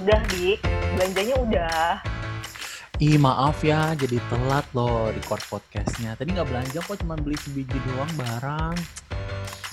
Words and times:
Udah, 0.00 0.16
Dik. 0.32 0.64
Belanjanya 0.96 1.36
udah. 1.44 1.92
Ih 3.04 3.20
maaf 3.20 3.60
ya, 3.60 3.92
jadi 3.92 4.16
telat 4.32 4.64
loh 4.72 5.12
record 5.12 5.44
podcastnya. 5.52 6.16
Tadi 6.16 6.32
nggak 6.32 6.48
belanja 6.48 6.80
kok, 6.80 7.04
cuma 7.04 7.20
beli 7.20 7.36
sebiji 7.36 7.76
doang 7.84 8.08
barang. 8.16 8.76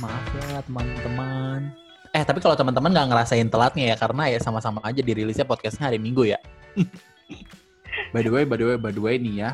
Maaf 0.04 0.26
ya 0.36 0.60
teman-teman. 0.68 1.72
Eh 2.12 2.28
tapi 2.28 2.44
kalau 2.44 2.60
teman-teman 2.60 2.92
nggak 2.92 3.08
ngerasain 3.08 3.48
telatnya 3.48 3.92
ya, 3.92 3.96
karena 3.96 4.28
ya 4.28 4.40
sama-sama 4.44 4.84
aja 4.84 5.00
dirilisnya 5.00 5.48
podcastnya 5.48 5.88
hari 5.88 6.00
Minggu 6.00 6.28
ya. 6.28 6.40
by 8.12 8.20
the 8.20 8.28
way, 8.28 8.44
by 8.44 8.60
the 8.60 8.68
way, 8.68 8.76
by 8.76 8.92
the 8.92 9.00
way 9.00 9.16
nih 9.16 9.48
ya. 9.48 9.52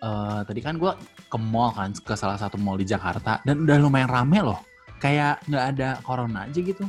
eh, 0.00 0.40
tadi 0.48 0.64
kan 0.64 0.80
gue 0.80 0.92
ke 1.28 1.36
mall 1.36 1.76
kan, 1.76 1.92
ke 1.92 2.16
salah 2.16 2.40
satu 2.40 2.56
mall 2.56 2.80
di 2.80 2.88
Jakarta. 2.88 3.44
Dan 3.44 3.68
udah 3.68 3.76
lumayan 3.76 4.08
rame 4.08 4.40
loh. 4.40 4.64
Kayak 5.04 5.44
nggak 5.44 5.64
ada 5.76 5.88
corona 6.00 6.48
aja 6.48 6.60
gitu. 6.64 6.88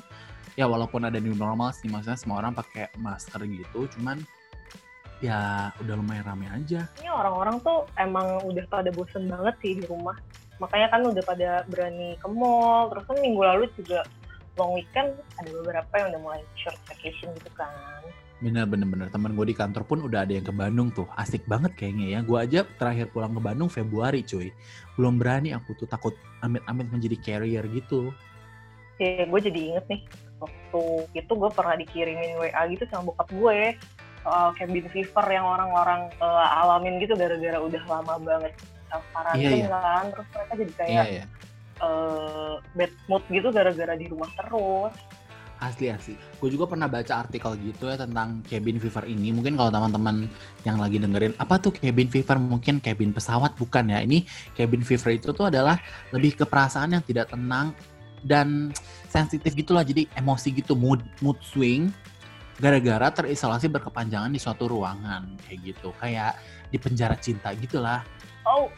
Ya 0.56 0.66
walaupun 0.72 1.04
ada 1.04 1.20
new 1.20 1.36
normal 1.36 1.76
sih, 1.76 1.92
maksudnya 1.92 2.16
semua 2.16 2.40
orang 2.40 2.56
pakai 2.56 2.88
masker 2.96 3.44
gitu. 3.44 3.92
Cuman 4.00 4.24
ya 5.20 5.72
udah 5.84 5.96
lumayan 6.00 6.24
rame 6.24 6.48
aja. 6.48 6.88
Ini 7.00 7.12
orang-orang 7.12 7.60
tuh 7.60 7.88
emang 8.00 8.44
udah 8.48 8.64
pada 8.72 8.88
bosen 8.96 9.28
banget 9.28 9.56
sih 9.60 9.72
di 9.80 9.84
rumah. 9.88 10.16
Makanya 10.64 10.88
kan 10.96 11.02
udah 11.04 11.24
pada 11.28 11.50
berani 11.68 12.16
ke 12.16 12.28
mall. 12.32 12.88
Terus 12.92 13.04
kan 13.04 13.18
minggu 13.20 13.42
lalu 13.44 13.68
juga 13.76 14.08
long 14.56 14.72
weekend 14.80 15.20
ada 15.36 15.50
beberapa 15.52 15.94
yang 16.00 16.08
udah 16.16 16.22
mulai 16.24 16.42
short 16.56 16.80
vacation 16.88 17.36
gitu 17.36 17.52
kan. 17.60 17.72
Bener 18.40 18.68
bener 18.68 18.88
bener 18.88 19.08
teman 19.12 19.36
gue 19.36 19.52
di 19.52 19.56
kantor 19.56 19.84
pun 19.88 20.00
udah 20.08 20.24
ada 20.28 20.32
yang 20.36 20.44
ke 20.44 20.52
Bandung 20.56 20.92
tuh 20.92 21.08
asik 21.20 21.48
banget 21.48 21.72
kayaknya 21.76 22.16
ya 22.16 22.20
gue 22.20 22.36
aja 22.36 22.60
terakhir 22.76 23.08
pulang 23.16 23.32
ke 23.32 23.40
Bandung 23.40 23.72
Februari 23.72 24.28
cuy 24.28 24.52
belum 25.00 25.16
berani 25.16 25.56
aku 25.56 25.72
tuh 25.80 25.88
takut 25.88 26.20
amit-amit 26.44 26.92
menjadi 26.92 27.16
carrier 27.24 27.64
gitu 27.72 28.12
Ya, 28.96 29.28
gue 29.28 29.40
jadi 29.44 29.60
inget 29.76 29.86
nih, 29.92 30.02
waktu 30.40 30.84
itu 31.16 31.32
gue 31.32 31.50
pernah 31.54 31.76
dikirimin 31.76 32.36
WA 32.38 32.62
gitu 32.68 32.84
sama 32.92 33.12
bokap 33.14 33.30
gue 33.32 33.60
soal 34.26 34.48
cabin 34.58 34.86
fever 34.90 35.26
yang 35.30 35.46
orang-orang 35.46 36.10
eh, 36.18 36.60
alamin 36.60 36.98
gitu 36.98 37.14
gara-gara 37.14 37.58
udah 37.62 37.84
lama 37.86 38.16
banget 38.20 38.54
karantin 39.12 39.44
Iya, 39.44 39.50
iya. 39.60 39.68
kan. 39.70 40.04
Terus 40.14 40.28
mereka 40.32 40.54
jadi 40.56 40.74
kayak 40.80 40.90
iya 40.92 41.04
ya 41.22 41.26
eh, 41.84 42.54
bad 42.74 42.94
mood 43.08 43.24
gitu 43.28 43.48
gara-gara 43.52 43.94
di 43.96 44.06
rumah 44.08 44.30
terus. 44.36 44.96
asli 45.56 45.88
asli 45.88 46.20
gue 46.20 46.50
juga 46.52 46.68
pernah 46.68 46.92
baca 46.92 47.24
artikel 47.24 47.56
gitu 47.64 47.88
ya 47.88 47.96
tentang 47.96 48.44
cabin 48.44 48.76
fever 48.76 49.08
ini 49.08 49.32
mungkin 49.32 49.56
kalau 49.56 49.72
teman-teman 49.72 50.28
yang 50.68 50.76
lagi 50.76 51.00
dengerin 51.00 51.32
apa 51.40 51.56
tuh 51.64 51.72
cabin 51.72 52.12
fever 52.12 52.36
mungkin 52.44 52.84
cabin 52.84 53.16
pesawat 53.16 53.56
bukan 53.56 53.88
ya 53.88 54.04
ini 54.04 54.28
cabin 54.52 54.84
fever 54.84 55.16
itu 55.16 55.32
tuh 55.32 55.48
adalah 55.48 55.80
lebih 56.12 56.36
ke 56.36 56.44
perasaan 56.44 57.00
yang 57.00 57.04
tidak 57.08 57.32
tenang 57.32 57.72
dan 58.26 58.74
sensitif 59.08 59.54
gitulah 59.54 59.86
jadi 59.86 60.10
emosi 60.18 60.52
gitu 60.52 60.74
mood 60.74 61.06
mood 61.22 61.38
swing 61.46 61.94
gara-gara 62.58 63.12
terisolasi 63.14 63.70
berkepanjangan 63.70 64.32
di 64.34 64.40
suatu 64.42 64.66
ruangan 64.66 65.38
kayak 65.46 65.60
gitu 65.62 65.94
kayak 66.02 66.36
di 66.74 66.78
penjara 66.82 67.16
cinta 67.20 67.54
gitulah 67.54 68.02
Oh, 68.46 68.70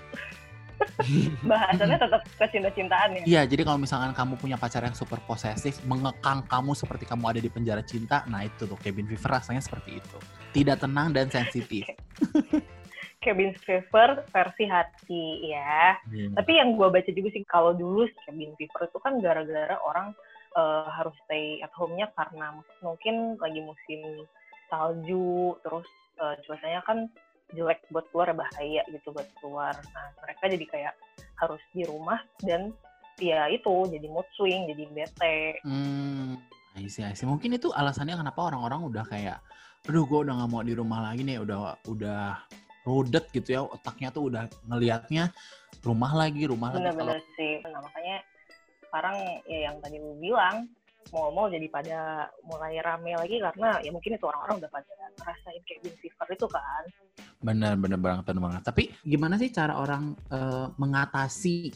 bahasannya 1.52 1.98
tetap 2.00 2.22
kecinta-cintaan 2.40 3.10
ya. 3.20 3.24
Iya, 3.28 3.42
jadi 3.50 3.68
kalau 3.68 3.80
misalkan 3.82 4.16
kamu 4.16 4.40
punya 4.40 4.56
pacar 4.56 4.86
yang 4.86 4.96
super 4.96 5.20
posesif, 5.28 5.84
mengekang 5.84 6.46
kamu 6.48 6.72
seperti 6.72 7.04
kamu 7.04 7.36
ada 7.36 7.40
di 7.44 7.52
penjara 7.52 7.84
cinta, 7.84 8.24
nah 8.32 8.46
itu 8.48 8.64
tuh 8.64 8.80
cabin 8.80 9.10
fever 9.10 9.42
rasanya 9.42 9.60
seperti 9.60 10.00
itu. 10.00 10.18
Tidak 10.56 10.78
tenang 10.80 11.12
dan 11.12 11.28
sensitif. 11.28 11.84
Cabin 13.28 13.52
fever 13.60 14.24
versi 14.32 14.64
hati 14.72 15.52
ya. 15.52 16.00
Tapi 16.32 16.52
yang 16.56 16.80
gue 16.80 16.88
baca 16.88 17.12
juga 17.12 17.30
sih 17.36 17.44
kalau 17.44 17.76
dulu 17.76 18.08
cabin 18.24 18.56
fever 18.56 18.88
itu 18.88 19.00
kan 19.04 19.20
gara-gara 19.20 19.76
orang 19.84 20.16
eh, 20.56 20.88
harus 20.88 21.12
stay 21.28 21.60
at 21.60 21.76
home-nya 21.76 22.08
karena 22.16 22.56
mungkin 22.80 23.36
lagi 23.44 23.60
musim 23.60 24.24
salju, 24.72 25.60
terus 25.60 25.84
eh, 26.24 26.40
cuacanya 26.48 26.80
kan 26.88 27.12
jelek 27.52 27.84
buat 27.92 28.08
keluar 28.16 28.32
bahaya 28.32 28.84
gitu 28.92 29.12
buat 29.12 29.28
keluar. 29.44 29.76
Nah 29.92 30.08
mereka 30.24 30.48
jadi 30.48 30.66
kayak 30.72 30.94
harus 31.44 31.60
di 31.76 31.84
rumah 31.84 32.24
dan 32.44 32.72
ya 33.20 33.52
itu 33.52 33.92
jadi 33.92 34.08
mood 34.08 34.28
swing, 34.40 34.72
jadi 34.72 34.84
bete. 34.92 35.40
Hmm, 35.68 36.40
I 36.80 36.88
see. 36.88 37.28
Mungkin 37.28 37.60
itu 37.60 37.76
alasannya 37.76 38.16
kenapa 38.16 38.40
orang-orang 38.52 38.88
udah 38.88 39.04
kayak, 39.04 39.44
aduh 39.84 40.08
gue 40.08 40.20
udah 40.28 40.34
nggak 40.44 40.52
mau 40.52 40.64
di 40.64 40.74
rumah 40.76 41.00
lagi 41.12 41.28
nih, 41.28 41.42
udah 41.42 41.76
udah 41.88 42.40
rudet 42.88 43.28
gitu 43.36 43.50
ya, 43.52 43.62
otaknya 43.68 44.10
tuh 44.16 44.32
udah 44.32 44.48
ngelihatnya 44.72 45.36
rumah 45.84 46.16
lagi, 46.16 46.48
rumah 46.48 46.72
lagi. 46.72 46.88
Kalau 46.88 46.96
Bener-bener 46.96 47.20
sih. 47.36 47.60
Nah 47.68 47.84
makanya 47.84 48.18
sekarang 48.88 49.16
ya 49.44 49.60
yang 49.68 49.76
tadi 49.84 50.00
lu 50.00 50.16
bilang 50.16 50.72
mau-mau 51.12 51.48
jadi 51.48 51.68
pada 51.72 52.28
mulai 52.44 52.80
rame 52.84 53.16
lagi 53.16 53.40
karena 53.40 53.80
ya 53.80 53.92
mungkin 53.96 54.20
itu 54.20 54.26
orang-orang 54.28 54.60
udah 54.64 54.72
pada 54.72 54.92
ngerasain 55.20 55.62
cabin 55.64 55.96
fever 56.00 56.28
itu 56.32 56.48
kan. 56.52 56.84
Bener, 57.44 57.74
bener 57.80 58.00
banget, 58.00 58.24
bener 58.28 58.42
banget. 58.44 58.62
Tapi 58.64 58.84
gimana 59.04 59.36
sih 59.40 59.52
cara 59.52 59.80
orang 59.80 60.16
eh, 60.32 60.68
mengatasi 60.76 61.72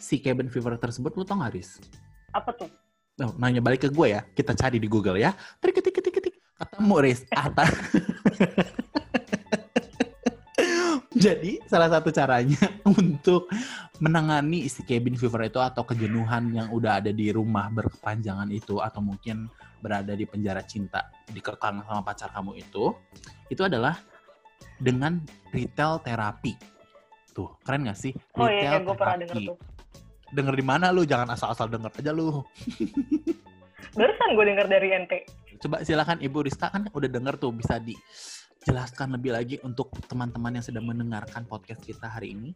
si 0.00 0.16
cabin 0.22 0.50
fever 0.50 0.78
tersebut? 0.78 1.14
Lu 1.14 1.22
tau 1.22 1.38
gak, 1.42 1.54
Riz? 1.54 1.78
Apa 2.34 2.54
tuh? 2.54 2.70
Oh, 3.20 3.36
nanya 3.36 3.60
balik 3.60 3.84
ke 3.84 3.88
gue 3.92 4.06
ya. 4.16 4.24
Kita 4.32 4.56
cari 4.56 4.80
di 4.80 4.88
Google 4.88 5.20
ya. 5.20 5.36
Trik, 5.60 5.78
ketik, 5.78 5.94
ketik, 6.00 6.14
ketik. 6.18 6.34
Ketemu, 6.56 6.96
Riz. 7.04 7.20
Atas. 7.30 7.70
Jadi, 11.20 11.60
salah 11.68 11.92
satu 11.92 12.08
caranya 12.08 12.64
untuk 12.96 13.52
menangani 14.00 14.64
isi 14.64 14.80
cabin 14.88 15.12
fever 15.20 15.52
itu 15.52 15.60
atau 15.60 15.84
kejenuhan 15.84 16.48
yang 16.56 16.72
udah 16.72 17.04
ada 17.04 17.12
di 17.12 17.28
rumah 17.28 17.68
berkepanjangan 17.68 18.48
itu 18.48 18.80
atau 18.80 19.04
mungkin 19.04 19.52
berada 19.84 20.16
di 20.16 20.24
penjara 20.24 20.64
cinta, 20.64 21.12
dikekang 21.28 21.84
sama 21.84 22.00
pacar 22.00 22.32
kamu 22.32 22.56
itu, 22.56 22.96
itu 23.52 23.60
adalah 23.60 24.00
dengan 24.80 25.20
retail 25.52 26.00
terapi. 26.00 26.56
Tuh, 27.36 27.52
keren 27.68 27.84
gak 27.84 28.00
sih? 28.00 28.16
Oh 28.40 28.48
iya, 28.48 28.80
Retail 28.80 28.82
gue 28.88 28.96
pernah 28.96 29.18
denger 29.20 29.36
tuh. 29.52 29.56
Denger 30.32 30.54
di 30.56 30.64
mana 30.64 30.86
lu? 30.88 31.04
Jangan 31.04 31.36
asal-asal 31.36 31.68
denger 31.68 31.92
aja 32.00 32.12
lu. 32.16 32.40
Barusan 33.98 34.28
gue 34.32 34.44
denger 34.56 34.66
dari 34.72 34.88
NT. 34.96 35.12
Coba 35.60 35.84
silakan 35.84 36.24
Ibu 36.24 36.48
Rizka 36.48 36.72
kan 36.72 36.88
udah 36.88 37.08
denger 37.12 37.36
tuh 37.36 37.52
bisa 37.52 37.76
dijelaskan 38.60 39.16
lebih 39.16 39.32
lagi 39.32 39.56
untuk 39.64 39.88
teman-teman 40.04 40.60
yang 40.60 40.64
sedang 40.64 40.84
mendengarkan 40.84 41.48
podcast 41.48 41.80
kita 41.80 42.04
hari 42.04 42.36
ini. 42.36 42.52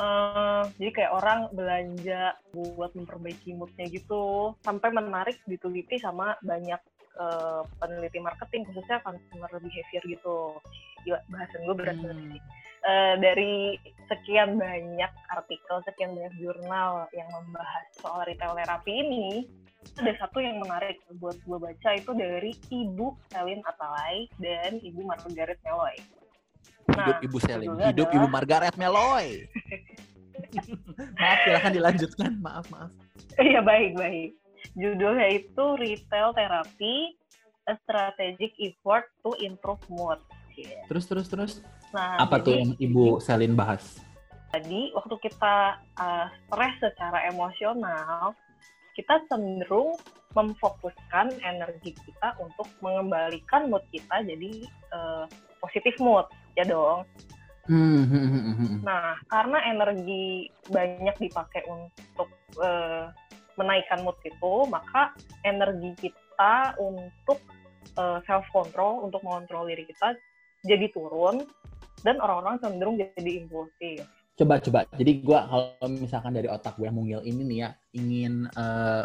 Eh, 0.00 0.62
jadi 0.80 0.90
kayak 0.96 1.12
orang 1.12 1.40
belanja 1.52 2.34
buat 2.56 2.90
memperbaiki 2.96 3.52
moodnya 3.52 3.86
gitu, 3.92 4.56
sampai 4.64 4.90
menarik 4.90 5.38
diteliti 5.46 6.00
sama 6.00 6.34
banyak 6.40 6.80
eh, 7.20 7.62
peneliti 7.76 8.16
marketing, 8.16 8.64
khususnya 8.70 9.02
consumer 9.04 9.50
behavior 9.60 10.02
gitu. 10.08 10.56
Gila, 11.04 11.20
bahasan 11.28 11.60
gue 11.68 11.74
berat 11.76 11.98
banget 12.00 12.16
Hmm. 12.16 12.30
sih. 12.32 12.42
Eh, 12.80 13.14
dari 13.20 13.76
sekian 14.08 14.56
banyak 14.56 15.12
artikel, 15.28 15.76
sekian 15.84 16.16
banyak 16.16 16.32
jurnal 16.40 17.04
yang 17.12 17.28
membahas 17.28 17.84
soal 18.00 18.24
retail 18.24 18.56
terapi 18.56 19.04
ini, 19.04 19.44
ada 20.00 20.16
satu 20.16 20.40
yang 20.40 20.64
menarik 20.64 20.96
buat 21.20 21.36
gue 21.44 21.58
baca 21.60 21.90
itu 21.92 22.10
dari 22.16 22.56
Ibu 22.72 23.20
Selin 23.28 23.60
Atalay 23.68 24.32
dan 24.40 24.80
Ibu 24.80 25.04
Margaret 25.04 25.60
Meloy. 25.60 25.96
Hidup 26.88 26.96
Nah, 26.96 27.20
Ibu 27.20 27.38
Selin, 27.44 27.68
hidup 27.76 28.08
adalah- 28.08 28.16
Ibu 28.16 28.26
Margaret 28.32 28.74
Meloy. 28.80 29.26
maaf, 31.20 31.38
silakan 31.44 31.72
dilanjutkan. 31.76 32.30
Maaf, 32.40 32.64
maaf. 32.72 32.90
Iya 33.36 33.60
baik 33.60 33.92
baik. 34.00 34.40
Judulnya 34.72 35.28
itu 35.36 35.64
Retail 35.76 36.32
Therapy, 36.32 37.12
a 37.68 37.76
Strategic 37.84 38.56
Effort 38.56 39.04
to 39.20 39.36
Improve 39.44 39.84
Mood. 39.92 40.20
Terus, 40.58 41.04
terus, 41.06 41.26
terus. 41.30 41.52
Nah, 41.94 42.22
Apa 42.22 42.42
tuh 42.42 42.54
jadi- 42.54 42.60
yang 42.62 42.72
Ibu 42.78 43.18
Selin 43.22 43.54
bahas? 43.54 43.98
Jadi 44.50 44.90
waktu 44.98 45.14
kita 45.22 45.78
uh, 45.78 46.26
stres 46.50 46.74
secara 46.82 47.30
emosional, 47.30 48.34
kita 48.98 49.22
cenderung 49.30 49.94
memfokuskan 50.34 51.38
energi 51.42 51.94
kita 51.94 52.34
untuk 52.42 52.66
mengembalikan 52.82 53.70
mood 53.70 53.82
kita 53.94 54.22
jadi 54.26 54.66
uh, 54.94 55.24
positif 55.62 55.94
mood, 56.02 56.26
ya 56.58 56.66
dong. 56.66 57.06
Hmm, 57.70 58.02
hmm, 58.02 58.54
hmm. 58.58 58.78
Nah, 58.82 59.14
karena 59.30 59.58
energi 59.70 60.50
banyak 60.74 61.14
dipakai 61.22 61.62
untuk 61.70 62.26
eh, 62.58 63.06
menaikkan 63.54 64.02
mood 64.02 64.18
itu, 64.26 64.66
maka 64.66 65.14
energi 65.46 66.10
kita 66.10 66.74
untuk 66.82 67.38
self 68.26 68.46
control, 68.50 69.06
untuk 69.06 69.22
mengontrol 69.22 69.70
diri 69.70 69.86
kita 69.86 70.18
jadi 70.64 70.86
turun 70.92 71.44
dan 72.00 72.16
orang-orang 72.20 72.60
cenderung 72.60 72.96
jadi 72.96 73.30
impulsif. 73.44 74.04
Coba, 74.36 74.56
coba. 74.56 74.88
Jadi 74.96 75.20
gua 75.20 75.44
kalau 75.44 75.86
misalkan 75.92 76.32
dari 76.32 76.48
otak 76.48 76.80
gue 76.80 76.88
mungil 76.88 77.20
ini 77.28 77.42
nih 77.44 77.58
ya, 77.60 77.68
ingin 77.92 78.48
eh, 78.48 79.04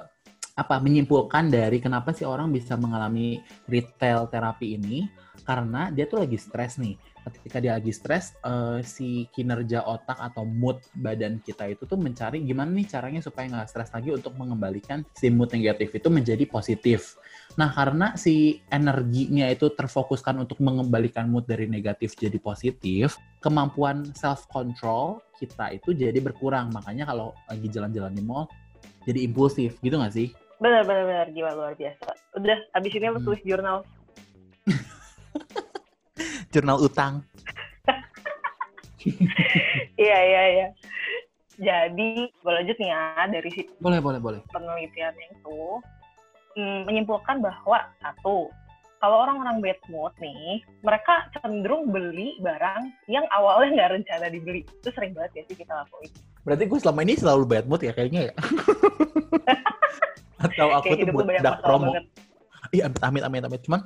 apa 0.56 0.75
menyimpulkan 0.80 1.52
dari 1.52 1.84
kenapa 1.84 2.16
sih 2.16 2.24
orang 2.24 2.48
bisa 2.56 2.80
mengalami 2.80 3.44
retail 3.68 4.31
terapi 4.31 4.80
ini 4.80 5.04
Karena 5.45 5.94
dia 5.94 6.09
tuh 6.09 6.25
lagi 6.25 6.42
stres 6.42 6.81
nih. 6.81 6.97
Ketika 7.25 7.57
dia 7.62 7.77
lagi 7.77 7.94
stres, 7.94 8.33
uh, 8.42 8.81
si 8.81 9.30
kinerja 9.33 9.86
otak 9.86 10.18
atau 10.18 10.45
mood 10.45 10.81
badan 10.97 11.42
kita 11.42 11.69
itu 11.69 11.86
tuh 11.86 11.97
mencari 11.97 12.42
gimana 12.42 12.69
nih 12.69 12.86
caranya 12.86 13.21
supaya 13.21 13.50
nggak 13.50 13.69
stres 13.69 13.89
lagi 13.94 14.13
untuk 14.13 14.33
mengembalikan 14.38 15.06
si 15.13 15.30
mood 15.30 15.53
negatif 15.53 15.94
itu 15.94 16.09
menjadi 16.09 16.45
positif. 16.50 17.18
Nah, 17.57 17.69
karena 17.74 18.18
si 18.18 18.62
energinya 18.74 19.50
itu 19.50 19.69
terfokuskan 19.74 20.42
untuk 20.42 20.62
mengembalikan 20.62 21.30
mood 21.30 21.45
dari 21.45 21.69
negatif 21.69 22.18
jadi 22.18 22.38
positif, 22.41 23.18
kemampuan 23.41 24.09
self 24.18 24.50
control 24.50 25.21
kita 25.38 25.77
itu 25.77 25.94
jadi 25.94 26.18
berkurang. 26.21 26.74
Makanya 26.74 27.09
kalau 27.09 27.38
lagi 27.45 27.69
jalan-jalan 27.69 28.13
di 28.13 28.24
mall, 28.25 28.50
jadi 29.06 29.21
impulsif, 29.21 29.77
gitu 29.81 29.98
nggak 30.01 30.13
sih? 30.13 30.33
Benar, 30.59 30.88
benar, 30.88 31.06
benar. 31.06 31.27
Gila, 31.31 31.51
luar 31.53 31.74
biasa. 31.75 32.12
Udah, 32.39 32.57
abis 32.74 32.91
ini 32.95 33.07
lo 33.12 33.19
hmm. 33.19 33.27
tulis 33.27 33.41
jurnal. 33.44 33.77
Jurnal 36.56 36.80
utang. 36.80 37.19
iya, 40.00 40.19
iya, 40.24 40.44
iya. 40.56 40.68
Jadi, 41.60 42.31
gue 42.31 42.52
lanjut 42.52 42.75
nih 42.80 42.90
ya, 42.92 43.04
dari 43.28 43.50
situ. 43.52 43.72
Boleh, 43.84 44.00
boleh, 44.00 44.19
boleh. 44.24 44.40
Penelitian 44.56 45.16
itu 45.19 45.60
mm, 46.56 46.88
menyimpulkan 46.88 47.44
bahwa, 47.44 47.92
satu, 48.00 48.52
kalau 49.04 49.28
orang-orang 49.28 49.60
bad 49.60 49.80
mood 49.92 50.16
nih, 50.24 50.63
mereka 50.84 51.28
cenderung 51.36 51.92
beli 51.92 52.40
barang 52.40 52.92
yang 53.12 53.28
awalnya 53.36 53.75
nggak 53.75 53.92
rencana 54.01 54.28
dibeli. 54.31 54.63
Itu 54.81 54.90
sering 54.96 55.13
banget 55.13 55.31
ya 55.38 55.44
sih 55.51 55.56
kita 55.60 55.86
lakuin. 55.86 56.12
Berarti 56.42 56.63
gue 56.66 56.80
selama 56.80 57.00
ini 57.04 57.13
selalu 57.19 57.44
bad 57.46 57.66
mood 57.68 57.81
ya 57.84 57.94
kayaknya 57.94 58.31
ya? 58.31 58.34
Atau 60.46 60.68
aku 60.74 60.86
Kayak 60.92 61.06
tuh 61.06 61.13
buat 61.13 61.28
dak 61.44 61.58
promo. 61.62 61.92
Iya, 62.74 62.90
amit, 62.90 63.24
amit, 63.24 63.44
amit. 63.46 63.62
Cuman 63.63 63.86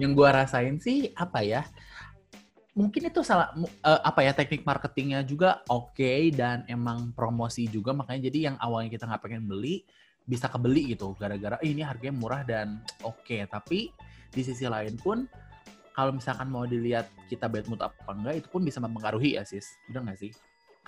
yang 0.00 0.12
gue 0.16 0.28
rasain 0.28 0.76
sih 0.80 1.12
apa 1.16 1.44
ya? 1.44 1.62
Mungkin 2.78 3.10
itu 3.10 3.26
salah 3.26 3.50
uh, 3.58 4.00
apa 4.06 4.22
ya 4.22 4.30
teknik 4.30 4.62
marketingnya 4.62 5.26
juga 5.26 5.66
oke 5.66 5.98
okay, 5.98 6.30
dan 6.30 6.62
emang 6.70 7.10
promosi 7.10 7.66
juga 7.66 7.90
makanya 7.90 8.30
jadi 8.30 8.38
yang 8.52 8.56
awalnya 8.62 8.94
kita 8.94 9.04
nggak 9.10 9.22
pengen 9.26 9.50
beli 9.50 9.82
bisa 10.28 10.46
kebeli 10.46 10.94
gitu 10.94 11.16
gara-gara 11.18 11.56
eh, 11.64 11.72
ini 11.72 11.82
harganya 11.82 12.14
murah 12.14 12.42
dan 12.46 12.78
oke 13.02 13.24
okay. 13.24 13.42
tapi 13.50 13.90
di 14.30 14.42
sisi 14.46 14.68
lain 14.68 14.94
pun 15.00 15.26
kalau 15.96 16.14
misalkan 16.14 16.46
mau 16.46 16.62
dilihat 16.62 17.10
kita 17.26 17.50
bad 17.50 17.66
mood 17.66 17.82
apa 17.82 18.14
enggak 18.14 18.44
itu 18.44 18.48
pun 18.52 18.62
bisa 18.62 18.78
mempengaruhi 18.78 19.34
ya 19.34 19.42
sis 19.42 19.66
udah 19.90 20.06
nggak 20.06 20.20
sih 20.22 20.30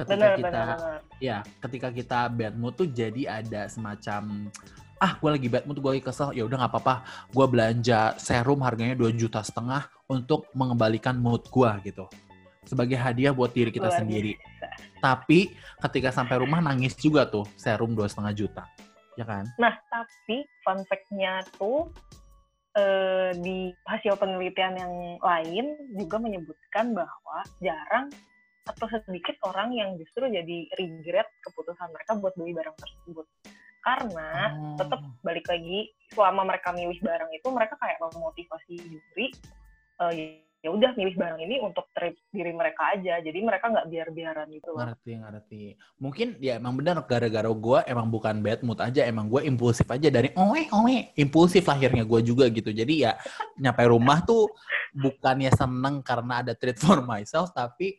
ketika 0.00 0.16
bener, 0.16 0.38
kita 0.40 0.48
bener, 0.48 0.76
bener. 0.80 1.00
ya 1.20 1.38
ketika 1.68 1.88
kita 1.92 2.20
bad 2.32 2.54
mood 2.56 2.74
tuh 2.76 2.88
jadi 2.88 3.44
ada 3.44 3.68
semacam 3.68 4.48
ah 5.00 5.12
gue 5.16 5.30
lagi 5.32 5.48
bad 5.48 5.64
mood 5.64 5.80
gue 5.80 5.90
lagi 5.96 6.04
kesel 6.04 6.32
ya 6.36 6.44
udah 6.44 6.56
nggak 6.60 6.72
apa-apa 6.76 6.94
gue 7.32 7.46
belanja 7.48 8.16
serum 8.16 8.60
harganya 8.64 8.96
dua 8.96 9.12
juta 9.12 9.40
setengah 9.40 9.88
untuk 10.08 10.48
mengembalikan 10.56 11.16
mood 11.16 11.44
gue 11.48 11.70
gitu 11.84 12.04
sebagai 12.64 13.00
hadiah 13.00 13.32
buat 13.32 13.56
diri 13.56 13.72
kita 13.72 13.88
Luar 13.88 13.98
sendiri 14.04 14.36
bisa. 14.36 14.68
tapi 15.00 15.56
ketika 15.88 16.12
sampai 16.12 16.44
rumah 16.44 16.60
nangis 16.60 16.92
juga 16.96 17.24
tuh 17.24 17.48
serum 17.56 17.96
dua 17.96 18.08
setengah 18.08 18.32
juta 18.36 18.64
ya 19.16 19.24
kan 19.24 19.48
nah 19.56 19.72
tapi 19.88 20.44
fun 20.64 20.84
fact-nya 20.84 21.48
tuh 21.56 21.88
eh, 22.76 23.32
di 23.40 23.72
hasil 23.88 24.20
penelitian 24.20 24.76
yang 24.76 24.94
lain 25.20 25.66
juga 25.96 26.20
menyebutkan 26.20 26.92
bahwa 26.92 27.40
jarang 27.64 28.12
atau 28.70 28.86
sedikit 28.90 29.36
orang 29.46 29.74
yang 29.74 29.98
justru 29.98 30.30
jadi 30.30 30.70
regret 30.78 31.28
keputusan 31.42 31.90
mereka 31.90 32.16
buat 32.18 32.34
beli 32.38 32.54
barang 32.54 32.76
tersebut. 32.78 33.26
Karena 33.80 34.52
hmm. 34.52 34.76
tetap 34.76 35.00
balik 35.24 35.46
lagi 35.48 35.90
selama 36.12 36.44
mereka 36.44 36.70
milih 36.70 37.00
barang 37.00 37.30
itu 37.32 37.48
mereka 37.48 37.74
kayak 37.80 37.98
memotivasi 37.98 38.74
diri 38.76 39.26
uh, 39.98 40.12
ya 40.60 40.68
udah 40.68 40.92
milih 40.92 41.16
barang 41.16 41.40
ini 41.40 41.56
untuk 41.64 41.88
trip 41.96 42.20
diri 42.28 42.52
mereka 42.52 42.92
aja. 42.92 43.24
Jadi 43.24 43.38
mereka 43.40 43.72
nggak 43.72 43.88
biar-biaran 43.88 44.48
gitu 44.52 44.76
loh. 44.76 44.84
Ngerti 44.84 45.12
ngerti. 45.16 45.62
Mungkin 45.96 46.28
ya 46.44 46.60
emang 46.60 46.76
benar 46.76 47.00
gara-gara 47.08 47.48
gue 47.48 47.78
emang 47.88 48.12
bukan 48.12 48.44
bad 48.44 48.60
mood 48.60 48.80
aja 48.84 49.08
emang 49.08 49.32
gue 49.32 49.48
impulsif 49.48 49.88
aja 49.88 50.12
dari 50.12 50.28
oe 50.36 50.68
oe 50.68 51.16
impulsif 51.16 51.64
lahirnya 51.64 52.04
gue 52.04 52.20
juga 52.20 52.52
gitu. 52.52 52.68
Jadi 52.68 53.08
ya 53.08 53.16
nyampe 53.56 53.80
rumah 53.88 54.20
tuh 54.20 54.52
bukannya 54.92 55.48
seneng 55.56 56.04
karena 56.04 56.44
ada 56.44 56.52
treat 56.52 56.76
for 56.76 57.00
myself 57.00 57.48
tapi 57.56 57.96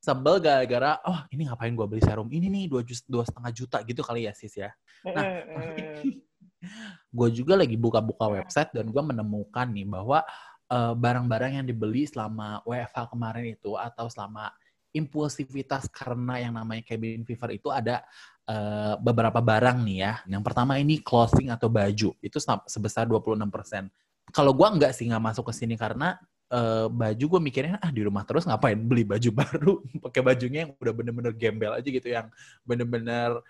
sebel 0.00 0.38
gara-gara 0.38 1.00
oh 1.06 1.20
ini 1.32 1.48
ngapain 1.48 1.74
gue 1.74 1.86
beli 1.88 2.02
serum 2.02 2.28
ini 2.30 2.46
nih 2.46 2.64
dua 2.70 2.82
dua 3.08 3.24
setengah 3.26 3.52
juta 3.52 3.78
gitu 3.82 4.00
kali 4.04 4.28
ya 4.28 4.32
sis 4.36 4.54
ya 4.54 4.70
nah 5.02 5.24
gue 7.16 7.28
juga 7.32 7.54
lagi 7.58 7.76
buka-buka 7.78 8.26
website 8.40 8.70
dan 8.74 8.90
gue 8.90 9.02
menemukan 9.02 9.66
nih 9.70 9.86
bahwa 9.86 10.22
barang 10.66 10.92
eh, 10.92 10.94
barang-barang 10.98 11.52
yang 11.62 11.66
dibeli 11.66 12.04
selama 12.06 12.62
WFH 12.66 13.14
kemarin 13.14 13.54
itu 13.54 13.78
atau 13.78 14.10
selama 14.10 14.50
impulsivitas 14.96 15.92
karena 15.92 16.40
yang 16.40 16.56
namanya 16.56 16.80
cabin 16.88 17.20
fever 17.28 17.52
itu 17.52 17.68
ada 17.68 18.00
uh, 18.48 18.96
beberapa 18.96 19.44
barang 19.44 19.84
nih 19.84 19.98
ya. 20.00 20.12
Yang 20.24 20.42
pertama 20.48 20.80
ini 20.80 21.04
clothing 21.04 21.52
atau 21.52 21.68
baju 21.68 22.16
itu 22.24 22.38
sebesar 22.64 23.04
26%. 23.04 23.92
Kalau 24.32 24.56
gue 24.56 24.68
nggak 24.80 24.96
sih 24.96 25.04
nggak 25.12 25.20
masuk 25.20 25.52
ke 25.52 25.54
sini 25.54 25.76
karena 25.76 26.16
uh, 26.50 26.86
baju 26.90 27.24
gue 27.36 27.40
mikirnya 27.42 27.76
ah 27.82 27.90
di 27.90 28.06
rumah 28.06 28.22
terus 28.22 28.46
ngapain 28.46 28.78
beli 28.78 29.02
baju 29.02 29.30
baru? 29.32 29.74
Pakai 30.04 30.22
bajunya 30.22 30.66
yang 30.66 30.72
udah 30.78 30.94
bener-bener 30.94 31.32
gembel 31.34 31.72
aja 31.74 31.88
gitu 31.88 32.06
yang 32.06 32.30
bener-bener 32.62 33.40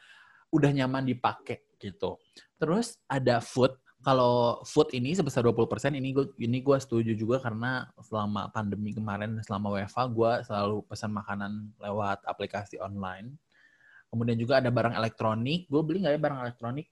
udah 0.53 0.71
nyaman 0.73 1.05
dipakai 1.05 1.61
gitu. 1.77 2.17
Terus 2.57 2.97
ada 3.11 3.43
food. 3.43 3.75
Kalau 4.05 4.63
food 4.63 4.95
ini 4.95 5.19
sebesar 5.19 5.43
20% 5.43 5.67
ini 5.99 6.15
gue 6.15 6.31
ini 6.39 6.63
gue 6.63 6.79
setuju 6.79 7.11
juga 7.19 7.43
karena 7.43 7.91
selama 7.99 8.47
pandemi 8.55 8.95
kemarin 8.95 9.35
selama 9.43 9.75
WFA 9.75 10.05
gue 10.07 10.33
selalu 10.47 10.77
pesan 10.87 11.11
makanan 11.11 11.75
lewat 11.83 12.23
aplikasi 12.23 12.79
online. 12.79 13.35
Kemudian 14.07 14.39
juga 14.39 14.63
ada 14.63 14.71
barang 14.71 14.95
elektronik. 14.95 15.67
Gue 15.67 15.83
beli 15.83 16.07
nggak 16.07 16.15
ya 16.15 16.21
barang 16.23 16.41
elektronik? 16.47 16.87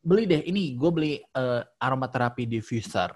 Beli 0.00 0.24
deh 0.24 0.42
ini 0.48 0.78
gue 0.80 0.90
beli 0.94 1.12
uh, 1.36 1.60
aromaterapi 1.76 2.48
diffuser 2.48 3.12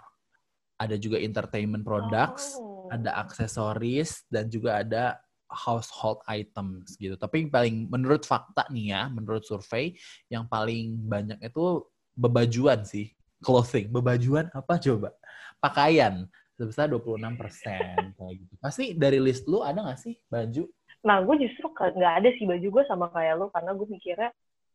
ada 0.80 0.96
juga 0.96 1.20
entertainment 1.20 1.84
products, 1.84 2.56
oh. 2.56 2.88
ada 2.88 3.12
aksesoris 3.20 4.24
dan 4.32 4.48
juga 4.48 4.80
ada 4.80 5.20
household 5.52 6.24
items 6.24 6.96
gitu. 6.96 7.20
Tapi 7.20 7.44
yang 7.44 7.52
paling 7.52 7.76
menurut 7.92 8.24
fakta 8.24 8.64
nih 8.72 8.96
ya, 8.96 9.02
menurut 9.12 9.44
survei 9.44 9.92
yang 10.32 10.48
paling 10.48 10.96
banyak 11.04 11.36
itu 11.44 11.84
bebajuan 12.16 12.80
sih, 12.88 13.12
clothing. 13.44 13.92
Bebajuan 13.92 14.48
apa 14.56 14.80
coba? 14.80 15.12
Pakaian 15.60 16.24
sebesar 16.56 16.88
26 16.88 17.40
persen 17.40 18.16
kayak 18.16 18.34
gitu. 18.40 18.54
Pasti 18.56 18.84
dari 18.96 19.20
list 19.20 19.44
lu 19.44 19.60
ada 19.60 19.84
nggak 19.84 20.00
sih 20.00 20.16
baju? 20.32 20.64
Nah, 21.04 21.20
gue 21.24 21.36
justru 21.48 21.66
nggak 21.72 22.14
ada 22.24 22.28
sih 22.36 22.44
baju 22.44 22.66
gue 22.80 22.84
sama 22.88 23.08
kayak 23.12 23.34
lu 23.36 23.46
karena 23.52 23.70
gue 23.76 23.88
mikirnya 23.88 24.30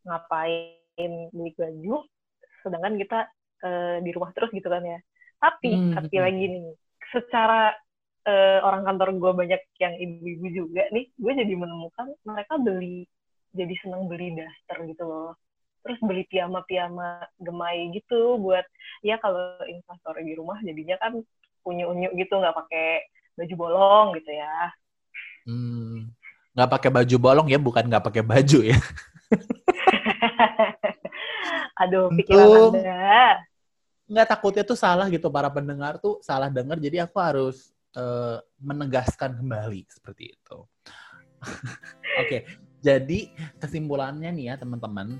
ngapain 0.05 1.13
beli 1.33 1.51
baju, 1.57 1.95
sedangkan 2.61 2.93
kita 2.97 3.19
uh, 3.65 3.97
di 4.01 4.09
rumah 4.13 4.33
terus 4.33 4.49
gitu 4.53 4.65
kan 4.65 4.81
ya. 4.85 4.99
Tapi 5.39 5.69
hmm. 5.71 5.93
tapi 5.99 6.15
lagi 6.17 6.45
nih, 6.49 6.65
secara 7.11 7.75
uh, 8.25 8.59
orang 8.65 8.83
kantor 8.87 9.09
gue 9.17 9.31
banyak 9.45 9.61
yang 9.79 9.93
ibu-ibu 9.95 10.47
juga 10.51 10.83
nih, 10.91 11.05
gue 11.15 11.31
jadi 11.35 11.53
menemukan 11.53 12.07
mereka 12.25 12.57
beli 12.57 13.05
jadi 13.55 13.71
seneng 13.79 14.11
beli 14.11 14.35
daster 14.35 14.83
gitu 14.89 15.03
loh. 15.07 15.31
Terus 15.85 16.01
beli 16.01 16.25
piyama-piyama 16.27 17.29
gemai 17.37 17.93
gitu 17.93 18.41
buat 18.41 18.65
ya 19.05 19.21
kalau 19.21 19.61
investor 19.69 20.17
di 20.17 20.33
rumah 20.33 20.57
jadinya 20.65 20.97
kan 20.97 21.21
unyu-unyu 21.65 22.09
gitu 22.17 22.41
nggak 22.41 22.57
pakai 22.57 23.05
baju 23.37 23.55
bolong 23.55 24.07
gitu 24.17 24.31
ya. 24.33 24.73
Hmm, 25.45 26.09
nggak 26.57 26.71
pakai 26.73 26.89
baju 26.89 27.15
bolong 27.21 27.47
ya, 27.53 27.61
bukan 27.61 27.85
nggak 27.85 28.05
pakai 28.05 28.23
baju 28.25 28.59
ya. 28.65 28.77
Aduh, 31.85 32.07
pikiran 32.15 32.71
Anda 32.71 33.43
nggak 34.05 34.27
takutnya 34.29 34.63
tuh 34.63 34.77
salah 34.77 35.09
gitu. 35.09 35.27
Para 35.29 35.49
pendengar 35.49 35.97
tuh 35.97 36.21
salah 36.21 36.49
dengar 36.49 36.77
jadi 36.77 37.05
aku 37.05 37.17
harus 37.21 37.73
uh, 37.97 38.39
menegaskan 38.61 39.37
kembali 39.37 39.87
seperti 39.89 40.35
itu. 40.35 40.57
Oke, 41.45 42.25
okay, 42.25 42.41
jadi 42.81 43.29
kesimpulannya 43.59 44.29
nih 44.33 44.45
ya 44.53 44.55
teman-teman, 44.57 45.17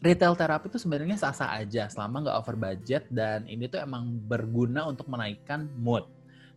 retail 0.00 0.32
terapi 0.32 0.72
itu 0.72 0.80
sebenarnya 0.80 1.16
sah-sah 1.20 1.60
aja 1.60 1.88
selama 1.92 2.28
nggak 2.28 2.36
over 2.40 2.56
budget 2.56 3.04
dan 3.12 3.44
ini 3.44 3.68
tuh 3.68 3.84
emang 3.84 4.16
berguna 4.24 4.88
untuk 4.88 5.08
menaikkan 5.12 5.68
mood 5.76 6.08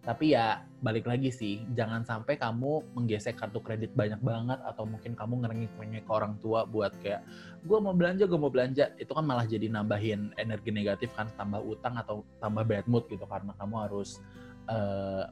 tapi 0.03 0.35
ya 0.35 0.67
balik 0.83 1.07
lagi 1.07 1.31
sih, 1.31 1.63
jangan 1.71 2.03
sampai 2.03 2.35
kamu 2.35 2.83
menggesek 2.91 3.39
kartu 3.39 3.63
kredit 3.63 3.95
banyak 3.95 4.19
banget 4.19 4.59
atau 4.67 4.83
mungkin 4.83 5.15
kamu 5.15 5.47
ngerengek-ngerengek 5.47 6.03
ke 6.03 6.11
orang 6.11 6.35
tua 6.43 6.67
buat 6.67 6.91
kayak 6.99 7.23
gue 7.63 7.79
mau 7.79 7.95
belanja, 7.95 8.27
gue 8.27 8.35
mau 8.35 8.51
belanja. 8.51 8.91
Itu 8.99 9.15
kan 9.15 9.23
malah 9.23 9.47
jadi 9.47 9.71
nambahin 9.71 10.35
energi 10.35 10.75
negatif 10.75 11.15
kan, 11.15 11.31
tambah 11.39 11.63
utang 11.63 11.95
atau 11.95 12.27
tambah 12.43 12.67
bad 12.67 12.83
mood 12.91 13.07
gitu 13.07 13.23
karena 13.23 13.55
kamu 13.55 13.75
harus 13.87 14.19
uh, 14.67 15.31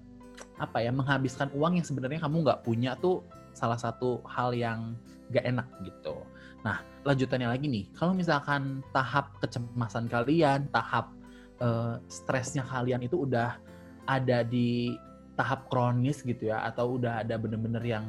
apa 0.56 0.80
ya 0.80 0.96
menghabiskan 0.96 1.52
uang 1.52 1.84
yang 1.84 1.86
sebenarnya 1.86 2.24
kamu 2.24 2.48
nggak 2.48 2.64
punya 2.64 2.96
tuh 2.96 3.28
salah 3.52 3.76
satu 3.76 4.24
hal 4.24 4.56
yang 4.56 4.96
gak 5.36 5.48
enak 5.48 5.68
gitu. 5.84 6.16
Nah, 6.64 6.80
lanjutannya 7.04 7.52
lagi 7.52 7.68
nih, 7.68 7.92
kalau 7.96 8.16
misalkan 8.16 8.80
tahap 8.96 9.36
kecemasan 9.44 10.08
kalian, 10.08 10.72
tahap 10.72 11.12
uh, 11.60 11.98
stresnya 12.08 12.64
kalian 12.68 13.04
itu 13.04 13.28
udah 13.28 13.58
ada 14.06 14.42
di 14.46 14.98
tahap 15.36 15.72
kronis 15.72 16.22
gitu 16.22 16.52
ya 16.52 16.62
atau 16.68 17.00
udah 17.00 17.24
ada 17.24 17.40
bener-bener 17.40 17.82
yang 17.82 18.06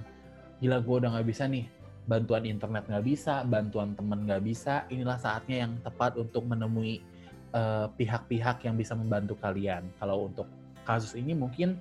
gila 0.60 0.82
gue 0.82 0.96
udah 1.02 1.10
nggak 1.16 1.28
bisa 1.28 1.48
nih 1.48 1.66
bantuan 2.02 2.42
internet 2.42 2.84
nggak 2.90 3.06
bisa 3.06 3.46
bantuan 3.46 3.94
temen 3.94 4.26
nggak 4.26 4.42
bisa. 4.42 4.86
Inilah 4.90 5.18
saatnya 5.18 5.66
yang 5.66 5.78
tepat 5.82 6.18
untuk 6.18 6.46
menemui 6.46 7.02
eh, 7.54 7.86
pihak-pihak 7.94 8.62
uh, 8.62 8.64
yang 8.66 8.74
bisa 8.74 8.98
membantu 8.98 9.38
kalian. 9.38 9.86
Kalau 10.02 10.26
untuk 10.26 10.50
kasus 10.82 11.14
ini 11.14 11.32
mungkin 11.36 11.78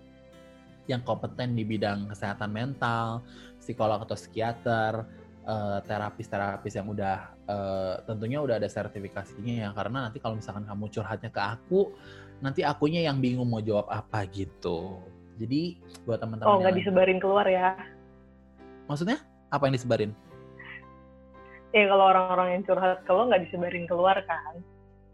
yang 0.90 1.02
kompeten 1.06 1.54
di 1.54 1.64
bidang 1.66 2.10
kesehatan 2.10 2.50
mental 2.52 3.22
psikolog 3.62 4.02
atau 4.02 4.18
psikiater 4.18 5.06
uh, 5.46 5.80
terapis-terapis 5.86 6.74
yang 6.74 6.90
udah 6.90 7.18
uh, 7.46 7.96
tentunya 8.10 8.42
udah 8.42 8.58
ada 8.58 8.70
sertifikasinya 8.70 9.56
ya. 9.66 9.70
Karena 9.74 10.10
nanti 10.10 10.18
kalau 10.18 10.38
misalkan 10.38 10.66
kamu 10.66 10.90
curhatnya 10.90 11.30
ke 11.30 11.42
aku 11.42 11.94
nanti 12.42 12.66
akunya 12.66 13.06
yang 13.06 13.22
bingung 13.22 13.48
mau 13.48 13.62
jawab 13.62 13.88
apa 13.88 14.26
gitu. 14.30 15.00
Jadi 15.38 15.78
buat 16.06 16.22
teman-teman 16.22 16.50
oh 16.50 16.58
nggak 16.62 16.76
disebarin 16.78 17.18
keluar 17.22 17.46
ya? 17.46 17.78
Maksudnya? 18.90 19.22
Apa 19.54 19.70
yang 19.70 19.76
disebarin? 19.78 20.12
Ya 21.72 21.88
kalau 21.88 22.12
orang-orang 22.12 22.60
yang 22.60 22.64
curhat 22.68 23.00
ke 23.08 23.12
lo 23.16 23.32
nggak 23.32 23.48
disebarin 23.48 23.86
keluar 23.88 24.18
kan? 24.28 24.60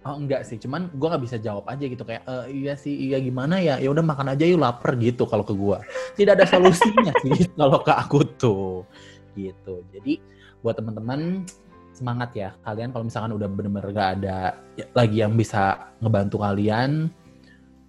Oh 0.07 0.15
enggak 0.15 0.47
sih, 0.47 0.55
cuman 0.55 0.87
gue 0.95 1.07
nggak 1.09 1.23
bisa 1.27 1.37
jawab 1.37 1.67
aja 1.67 1.83
gitu. 1.83 2.01
Kayak 2.07 2.23
e, 2.23 2.35
iya 2.63 2.73
sih 2.79 2.95
iya 2.95 3.19
gimana 3.19 3.59
ya? 3.59 3.75
Ya 3.77 3.91
udah 3.91 4.01
makan 4.01 4.33
aja 4.33 4.47
yuk 4.47 4.63
lapar 4.63 4.95
gitu 4.97 5.27
kalau 5.27 5.43
ke 5.43 5.51
gue. 5.51 5.77
Tidak 6.15 6.33
ada 6.33 6.47
solusinya 6.47 7.11
sih 7.21 7.45
kalau 7.59 7.83
ke 7.83 7.91
aku 7.91 8.19
tuh. 8.39 8.87
Gitu. 9.35 9.83
Jadi 9.93 10.17
buat 10.63 10.79
teman-teman 10.79 11.45
semangat 11.97 12.29
ya 12.37 12.49
kalian 12.61 12.93
kalau 12.93 13.09
misalkan 13.09 13.33
udah 13.33 13.49
bener-bener 13.49 13.89
gak 13.89 14.09
ada 14.21 14.61
lagi 14.93 15.17
yang 15.25 15.33
bisa 15.33 15.89
ngebantu 15.97 16.37
kalian 16.45 17.09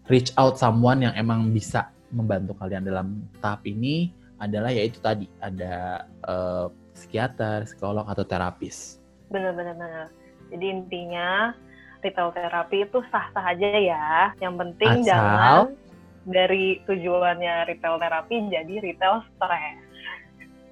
reach 0.09 0.33
out 0.41 0.57
someone 0.57 1.05
yang 1.05 1.13
emang 1.15 1.53
bisa 1.53 1.93
membantu 2.09 2.57
kalian 2.57 2.89
dalam 2.89 3.21
tahap 3.45 3.61
ini 3.69 4.17
adalah 4.41 4.73
yaitu 4.73 4.99
tadi 5.03 5.29
ada 5.43 6.07
uh, 6.25 6.73
psikiater, 6.97 7.69
psikolog 7.69 8.07
atau 8.09 8.25
terapis. 8.25 8.99
Benar-benar. 9.29 10.11
Jadi 10.49 10.65
intinya 10.67 11.53
retail 12.01 12.33
terapi 12.33 12.89
itu 12.89 12.99
sah-sah 13.13 13.45
aja 13.55 13.69
ya. 13.77 14.07
Yang 14.43 14.55
penting 14.65 14.95
Asal... 15.03 15.07
jangan 15.07 15.59
dari 16.29 16.81
tujuannya 16.87 17.55
retail 17.69 17.97
terapi 18.01 18.35
jadi 18.49 18.75
retail 18.81 19.23
stres. 19.37 19.79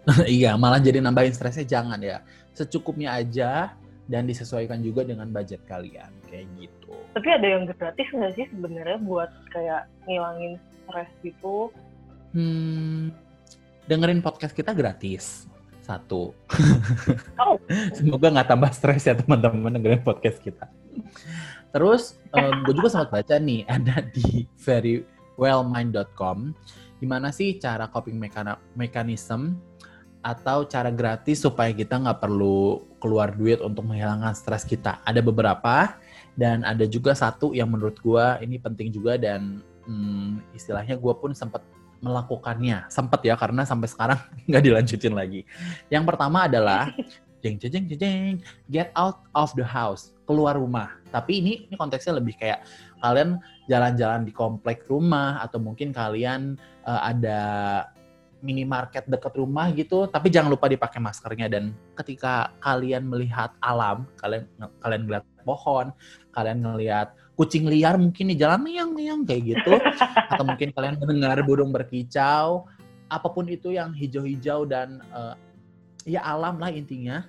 iya, 0.38 0.54
malah 0.54 0.78
jadi 0.78 1.02
nambahin 1.02 1.34
stresnya 1.34 1.66
jangan 1.66 1.98
ya. 1.98 2.22
Secukupnya 2.56 3.12
aja 3.12 3.76
dan 4.08 4.24
disesuaikan 4.24 4.80
juga 4.80 5.04
dengan 5.04 5.28
budget 5.28 5.60
kalian 5.68 6.08
kayak 6.30 6.46
gitu. 6.56 6.94
Tapi 7.12 7.28
ada 7.28 7.46
yang 7.46 7.68
gratis 7.68 8.08
nggak 8.08 8.32
sih 8.38 8.46
sebenarnya 8.48 8.98
buat 9.02 9.30
kayak 9.52 9.90
ngilangin 10.08 10.56
stres 10.86 11.10
gitu? 11.20 11.68
Hmm, 12.32 13.12
dengerin 13.90 14.24
podcast 14.24 14.54
kita 14.56 14.72
gratis 14.72 15.44
satu. 15.86 16.34
Oh. 17.38 17.56
Semoga 17.96 18.32
nggak 18.34 18.48
tambah 18.50 18.70
stres 18.74 19.06
ya 19.06 19.14
teman-teman 19.14 19.78
dengerin 19.78 20.02
podcast 20.02 20.42
kita. 20.42 20.66
Terus 21.70 22.18
um, 22.32 22.64
gue 22.66 22.74
juga 22.74 22.88
sempat 22.90 23.22
baca 23.22 23.36
nih 23.38 23.62
ada 23.68 24.02
di 24.02 24.48
verywellmind.com 24.58 26.56
gimana 26.96 27.28
sih 27.28 27.60
cara 27.60 27.92
coping 27.92 28.16
mechanism 28.72 29.60
atau 30.26 30.66
cara 30.66 30.90
gratis 30.90 31.46
supaya 31.46 31.70
kita 31.70 32.02
nggak 32.02 32.18
perlu 32.18 32.82
keluar 32.98 33.30
duit 33.30 33.62
untuk 33.62 33.86
menghilangkan 33.86 34.34
stres 34.34 34.66
kita. 34.66 34.98
Ada 35.06 35.22
beberapa 35.22 35.94
dan 36.34 36.66
ada 36.66 36.82
juga 36.82 37.14
satu 37.14 37.54
yang 37.54 37.70
menurut 37.70 37.94
gue 38.02 38.26
ini 38.42 38.58
penting 38.58 38.90
juga 38.90 39.14
dan 39.14 39.62
hmm, 39.86 40.42
istilahnya 40.58 40.98
gue 40.98 41.14
pun 41.14 41.30
sempat 41.30 41.62
melakukannya. 42.02 42.90
Sempat 42.90 43.22
ya 43.22 43.38
karena 43.38 43.62
sampai 43.62 43.86
sekarang 43.86 44.18
nggak 44.50 44.64
dilanjutin 44.66 45.14
lagi. 45.14 45.46
Yang 45.94 46.04
pertama 46.10 46.50
adalah 46.50 46.90
jeng 47.46 47.62
jeng 47.62 47.70
jeng 47.70 47.86
jeng 47.94 48.34
get 48.66 48.90
out 48.98 49.22
of 49.30 49.54
the 49.54 49.62
house 49.62 50.10
keluar 50.26 50.58
rumah. 50.58 50.90
Tapi 51.14 51.38
ini 51.38 51.70
ini 51.70 51.74
konteksnya 51.78 52.18
lebih 52.18 52.34
kayak 52.34 52.66
kalian 52.98 53.38
jalan-jalan 53.70 54.26
di 54.26 54.34
komplek 54.34 54.82
rumah 54.90 55.38
atau 55.38 55.62
mungkin 55.62 55.94
kalian 55.94 56.58
uh, 56.82 57.00
ada 57.06 57.38
minimarket 58.44 59.08
dekat 59.08 59.32
rumah 59.36 59.72
gitu, 59.72 60.04
tapi 60.08 60.28
jangan 60.28 60.52
lupa 60.52 60.68
dipakai 60.68 61.00
maskernya. 61.00 61.48
Dan 61.48 61.72
ketika 61.96 62.52
kalian 62.60 63.08
melihat 63.08 63.52
alam, 63.64 64.04
kalian 64.20 64.44
kalian 64.80 65.02
melihat 65.08 65.24
pohon, 65.42 65.92
kalian 66.34 66.60
ngelihat 66.64 67.16
kucing 67.36 67.68
liar 67.68 68.00
mungkin 68.00 68.32
di 68.32 68.36
jalan 68.36 68.60
miang-miang 68.64 69.24
kayak 69.24 69.56
gitu, 69.56 69.76
atau 70.32 70.44
mungkin 70.44 70.72
kalian 70.72 70.96
mendengar 71.00 71.36
burung 71.44 71.72
berkicau, 71.72 72.68
apa 73.08 73.28
pun 73.30 73.46
itu 73.48 73.72
yang 73.72 73.92
hijau-hijau 73.92 74.66
dan 74.68 75.00
uh, 75.12 75.36
ya 76.04 76.24
alam 76.24 76.60
lah 76.60 76.72
intinya, 76.72 77.24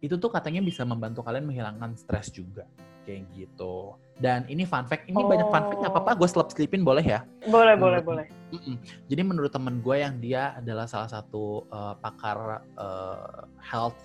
itu 0.00 0.16
tuh 0.16 0.32
katanya 0.32 0.64
bisa 0.64 0.84
membantu 0.84 1.20
kalian 1.20 1.44
menghilangkan 1.44 1.96
stres 1.96 2.32
juga 2.32 2.64
kayak 3.04 3.28
gitu. 3.36 3.96
Dan 4.20 4.44
ini 4.52 4.68
fun 4.68 4.84
fact, 4.84 5.08
ini 5.08 5.16
oh. 5.16 5.24
banyak 5.24 5.48
fun 5.48 5.64
fact 5.72 5.80
nggak 5.80 5.92
apa-apa, 5.96 6.12
gue 6.20 6.28
selap 6.28 6.48
selipin 6.52 6.84
boleh 6.84 7.00
ya? 7.00 7.24
Boleh, 7.48 7.72
boleh, 7.74 8.00
boleh. 8.04 8.26
Mm-mm. 8.52 8.76
Jadi 9.08 9.22
menurut 9.24 9.48
temen 9.48 9.80
gue 9.80 9.96
yang 9.96 10.20
dia 10.20 10.52
adalah 10.60 10.84
salah 10.84 11.08
satu 11.08 11.64
uh, 11.72 11.96
pakar 11.96 12.60
uh, 12.76 13.48
health, 13.56 13.96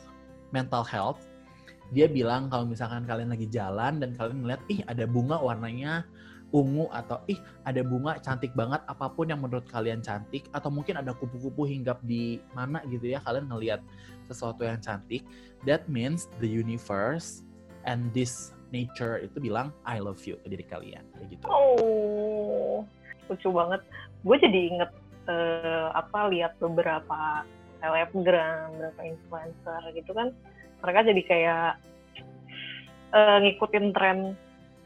mental 0.55 0.87
health, 0.87 1.19
dia 1.91 2.07
bilang 2.07 2.47
kalau 2.47 2.63
misalkan 2.63 3.03
kalian 3.03 3.27
lagi 3.27 3.45
jalan 3.51 3.99
dan 3.99 4.15
kalian 4.15 4.39
ngeliat, 4.47 4.61
ih 4.71 4.79
ada 4.87 5.03
bunga 5.03 5.35
warnanya 5.35 6.07
ungu 6.55 6.87
atau 6.95 7.19
ih 7.27 7.39
ada 7.67 7.83
bunga 7.83 8.15
cantik 8.23 8.55
banget 8.55 8.79
apa 8.87 9.11
pun 9.11 9.27
yang 9.27 9.43
menurut 9.43 9.67
kalian 9.67 9.99
cantik 9.99 10.47
atau 10.55 10.71
mungkin 10.71 10.95
ada 10.95 11.11
kupu-kupu 11.11 11.67
hinggap 11.67 11.99
di 12.07 12.39
mana 12.55 12.79
gitu 12.87 13.11
ya 13.11 13.19
kalian 13.27 13.51
ngelihat 13.51 13.83
sesuatu 14.31 14.63
yang 14.63 14.79
cantik 14.79 15.27
that 15.67 15.83
means 15.91 16.31
the 16.39 16.47
universe 16.47 17.43
and 17.83 18.07
this 18.15 18.54
nature 18.73 19.21
itu 19.21 19.37
bilang 19.37 19.69
I 19.85 20.01
love 20.01 20.21
you 20.25 20.39
ke 20.41 20.47
diri 20.49 20.65
kalian 20.65 21.05
kayak 21.17 21.27
gitu. 21.33 21.45
Oh, 21.49 22.85
lucu 23.29 23.49
banget. 23.51 23.81
Gue 24.25 24.37
jadi 24.41 24.59
inget 24.73 24.91
uh, 25.29 25.93
apa 25.93 26.29
lihat 26.29 26.57
beberapa 26.57 27.45
selebgram, 27.81 28.73
beberapa 28.73 29.01
influencer 29.05 29.81
gitu 29.93 30.11
kan, 30.15 30.33
mereka 30.81 30.99
jadi 31.05 31.21
kayak 31.25 31.69
uh, 33.13 33.37
ngikutin 33.41 33.85
tren 33.93 34.19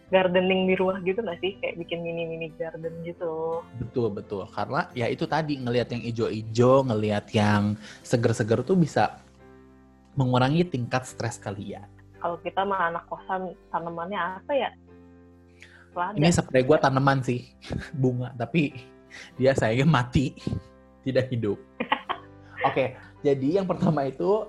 gardening 0.10 0.66
di 0.66 0.74
rumah 0.74 0.98
gitu 1.06 1.22
nggak 1.22 1.38
sih 1.38 1.54
kayak 1.62 1.78
bikin 1.86 2.02
mini 2.02 2.26
mini 2.26 2.50
garden 2.58 2.92
gitu 3.06 3.62
betul 3.78 4.10
betul 4.10 4.44
karena 4.50 4.90
ya 4.98 5.06
itu 5.06 5.30
tadi 5.30 5.62
ngelihat 5.62 5.94
yang 5.94 6.02
ijo-ijo 6.02 6.82
ngelihat 6.90 7.30
yang 7.30 7.78
seger-seger 8.02 8.66
tuh 8.66 8.74
bisa 8.74 9.22
mengurangi 10.18 10.66
tingkat 10.66 11.06
stres 11.06 11.38
kalian 11.38 11.86
kalau 12.20 12.38
kita 12.44 12.62
mah 12.68 12.92
anak 12.92 13.04
kosan 13.08 13.56
tanamannya 13.72 14.20
apa 14.20 14.54
ya? 14.54 14.70
Lada. 15.96 16.16
Ini 16.16 16.30
spray 16.30 16.64
gue 16.64 16.78
tanaman 16.78 17.20
sih, 17.26 17.50
bunga. 18.02 18.36
Tapi 18.38 18.76
dia 19.40 19.58
sayangnya 19.58 19.88
mati, 19.90 20.36
tidak 21.08 21.32
hidup. 21.34 21.58
Oke, 22.68 22.76
okay, 22.76 22.88
jadi 23.24 23.64
yang 23.64 23.68
pertama 23.68 24.06
itu 24.06 24.46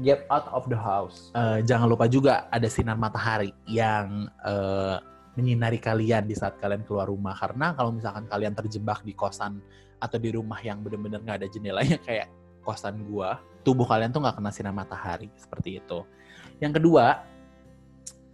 get 0.00 0.24
out 0.30 0.46
of 0.54 0.64
the 0.70 0.78
house. 0.78 1.34
Uh, 1.34 1.58
jangan 1.66 1.90
lupa 1.90 2.06
juga 2.06 2.46
ada 2.54 2.70
sinar 2.70 2.94
matahari 2.94 3.50
yang 3.66 4.30
uh, 4.46 5.02
menyinari 5.34 5.82
kalian 5.82 6.26
di 6.26 6.38
saat 6.38 6.58
kalian 6.62 6.86
keluar 6.86 7.10
rumah. 7.10 7.34
Karena 7.34 7.74
kalau 7.74 7.90
misalkan 7.94 8.30
kalian 8.30 8.54
terjebak 8.54 9.02
di 9.02 9.12
kosan 9.12 9.58
atau 9.98 10.18
di 10.18 10.30
rumah 10.30 10.58
yang 10.62 10.78
benar-benar 10.82 11.22
nggak 11.26 11.38
ada 11.42 11.48
jendelanya 11.50 11.98
kayak 11.98 12.30
kosan 12.62 13.02
gua, 13.10 13.42
tubuh 13.66 13.86
kalian 13.90 14.14
tuh 14.14 14.22
nggak 14.22 14.38
kena 14.38 14.50
sinar 14.54 14.74
matahari 14.74 15.30
seperti 15.34 15.82
itu. 15.82 16.06
Yang 16.58 16.82
kedua 16.82 17.22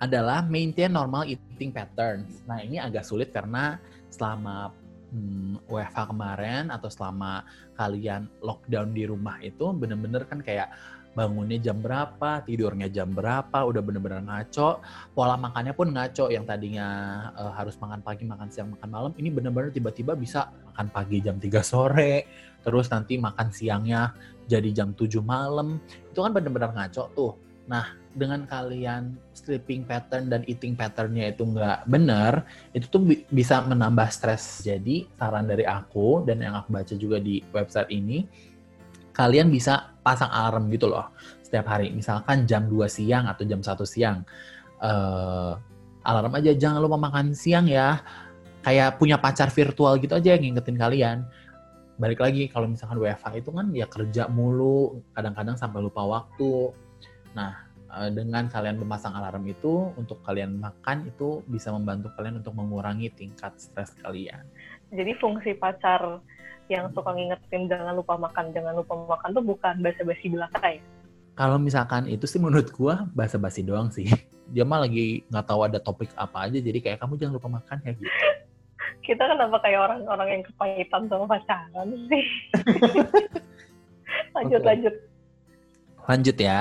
adalah 0.00 0.44
maintain 0.44 0.92
normal 0.92 1.24
eating 1.28 1.70
patterns. 1.72 2.44
Nah 2.44 2.60
ini 2.60 2.76
agak 2.76 3.06
sulit 3.06 3.32
karena 3.32 3.80
selama 4.12 4.74
hmm, 5.14 5.64
WFH 5.70 6.10
kemarin 6.10 6.64
atau 6.68 6.90
selama 6.90 7.46
kalian 7.78 8.28
lockdown 8.42 8.92
di 8.92 9.06
rumah 9.06 9.38
itu 9.40 9.70
bener-bener 9.72 10.26
kan 10.28 10.42
kayak 10.42 10.68
bangunnya 11.14 11.62
jam 11.62 11.78
berapa, 11.78 12.42
tidurnya 12.42 12.90
jam 12.90 13.14
berapa, 13.14 13.54
udah 13.54 13.78
bener-bener 13.78 14.18
ngaco, 14.26 14.82
pola 15.14 15.38
makannya 15.38 15.70
pun 15.70 15.94
ngaco, 15.94 16.26
yang 16.26 16.42
tadinya 16.42 16.86
uh, 17.38 17.54
harus 17.54 17.78
makan 17.78 18.02
pagi, 18.02 18.26
makan 18.26 18.50
siang, 18.50 18.74
makan 18.74 18.90
malam, 18.90 19.12
ini 19.14 19.30
bener-bener 19.30 19.70
tiba-tiba 19.70 20.18
bisa 20.18 20.50
makan 20.74 20.90
pagi 20.90 21.22
jam 21.22 21.38
3 21.38 21.54
sore, 21.62 22.26
terus 22.66 22.90
nanti 22.90 23.14
makan 23.14 23.48
siangnya 23.54 24.10
jadi 24.50 24.74
jam 24.74 24.90
7 24.90 25.22
malam, 25.22 25.78
itu 25.86 26.18
kan 26.18 26.34
bener-bener 26.34 26.74
ngaco 26.74 27.06
tuh. 27.14 27.32
Nah, 27.70 28.03
dengan 28.14 28.46
kalian 28.46 29.18
sleeping 29.34 29.84
pattern 29.84 30.30
dan 30.30 30.46
eating 30.46 30.78
patternnya 30.78 31.34
itu 31.34 31.42
nggak 31.44 31.90
benar, 31.90 32.46
itu 32.70 32.86
tuh 32.86 33.02
bi 33.02 33.26
bisa 33.28 33.60
menambah 33.66 34.08
stres. 34.08 34.62
Jadi 34.62 35.04
saran 35.18 35.50
dari 35.50 35.66
aku 35.66 36.22
dan 36.22 36.40
yang 36.40 36.54
aku 36.54 36.70
baca 36.70 36.94
juga 36.94 37.18
di 37.18 37.42
website 37.50 37.90
ini, 37.90 38.24
kalian 39.12 39.50
bisa 39.50 39.94
pasang 40.00 40.30
alarm 40.30 40.70
gitu 40.70 40.86
loh 40.88 41.10
setiap 41.42 41.68
hari. 41.68 41.90
Misalkan 41.90 42.46
jam 42.46 42.70
2 42.70 42.86
siang 42.86 43.26
atau 43.26 43.42
jam 43.44 43.60
1 43.60 43.82
siang. 43.84 44.22
Uh, 44.78 45.58
alarm 46.04 46.32
aja 46.36 46.52
jangan 46.52 46.78
lupa 46.78 47.00
makan 47.00 47.32
siang 47.32 47.64
ya 47.64 48.04
kayak 48.60 49.00
punya 49.00 49.16
pacar 49.16 49.48
virtual 49.48 49.96
gitu 50.00 50.16
aja 50.16 50.36
yang 50.36 50.52
ngingetin 50.52 50.76
kalian 50.76 51.18
balik 51.96 52.20
lagi 52.20 52.50
kalau 52.50 52.66
misalkan 52.66 52.98
WFH 52.98 53.38
itu 53.38 53.50
kan 53.54 53.66
ya 53.70 53.86
kerja 53.86 54.26
mulu 54.26 55.04
kadang-kadang 55.14 55.54
sampai 55.54 55.80
lupa 55.80 56.02
waktu 56.02 56.74
nah 57.32 57.64
dengan 58.10 58.50
kalian 58.50 58.80
memasang 58.80 59.14
alarm 59.14 59.44
itu 59.46 59.94
untuk 59.94 60.20
kalian 60.26 60.58
makan 60.58 61.06
itu 61.08 61.42
bisa 61.46 61.70
membantu 61.70 62.10
kalian 62.18 62.42
untuk 62.42 62.54
mengurangi 62.56 63.10
tingkat 63.14 63.54
stres 63.56 63.94
kalian 64.02 64.42
jadi 64.90 65.14
fungsi 65.18 65.54
pacar 65.54 66.22
yang 66.72 66.88
suka 66.96 67.12
ngingetin 67.12 67.68
jangan 67.68 67.94
lupa 67.94 68.16
makan 68.16 68.50
jangan 68.50 68.74
lupa 68.74 68.94
makan 69.16 69.36
tuh 69.36 69.44
bukan 69.44 69.74
basa-basi 69.84 70.26
belaka 70.32 70.58
ya 70.64 70.82
kalau 71.34 71.58
misalkan 71.58 72.06
itu 72.06 72.24
sih 72.26 72.40
menurut 72.40 72.70
gua 72.72 73.06
basa-basi 73.12 73.62
doang 73.62 73.92
sih 73.92 74.08
dia 74.54 74.64
mah 74.66 74.84
lagi 74.84 75.24
nggak 75.28 75.46
tahu 75.46 75.66
ada 75.66 75.78
topik 75.78 76.10
apa 76.16 76.50
aja 76.50 76.58
jadi 76.58 76.78
kayak 76.80 76.98
kamu 77.00 77.20
jangan 77.20 77.34
lupa 77.36 77.48
makan 77.60 77.78
ya 77.84 77.92
gitu 77.94 78.10
kita 79.04 79.22
kenapa 79.28 79.56
kayak 79.60 79.80
orang-orang 79.84 80.28
yang 80.40 80.42
kepahitan 80.48 81.02
sama 81.12 81.24
pacaran 81.28 81.88
sih? 82.08 82.24
lanjut, 84.36 84.60
okay. 84.64 84.68
lanjut. 84.72 84.94
Lanjut 86.08 86.36
ya. 86.40 86.60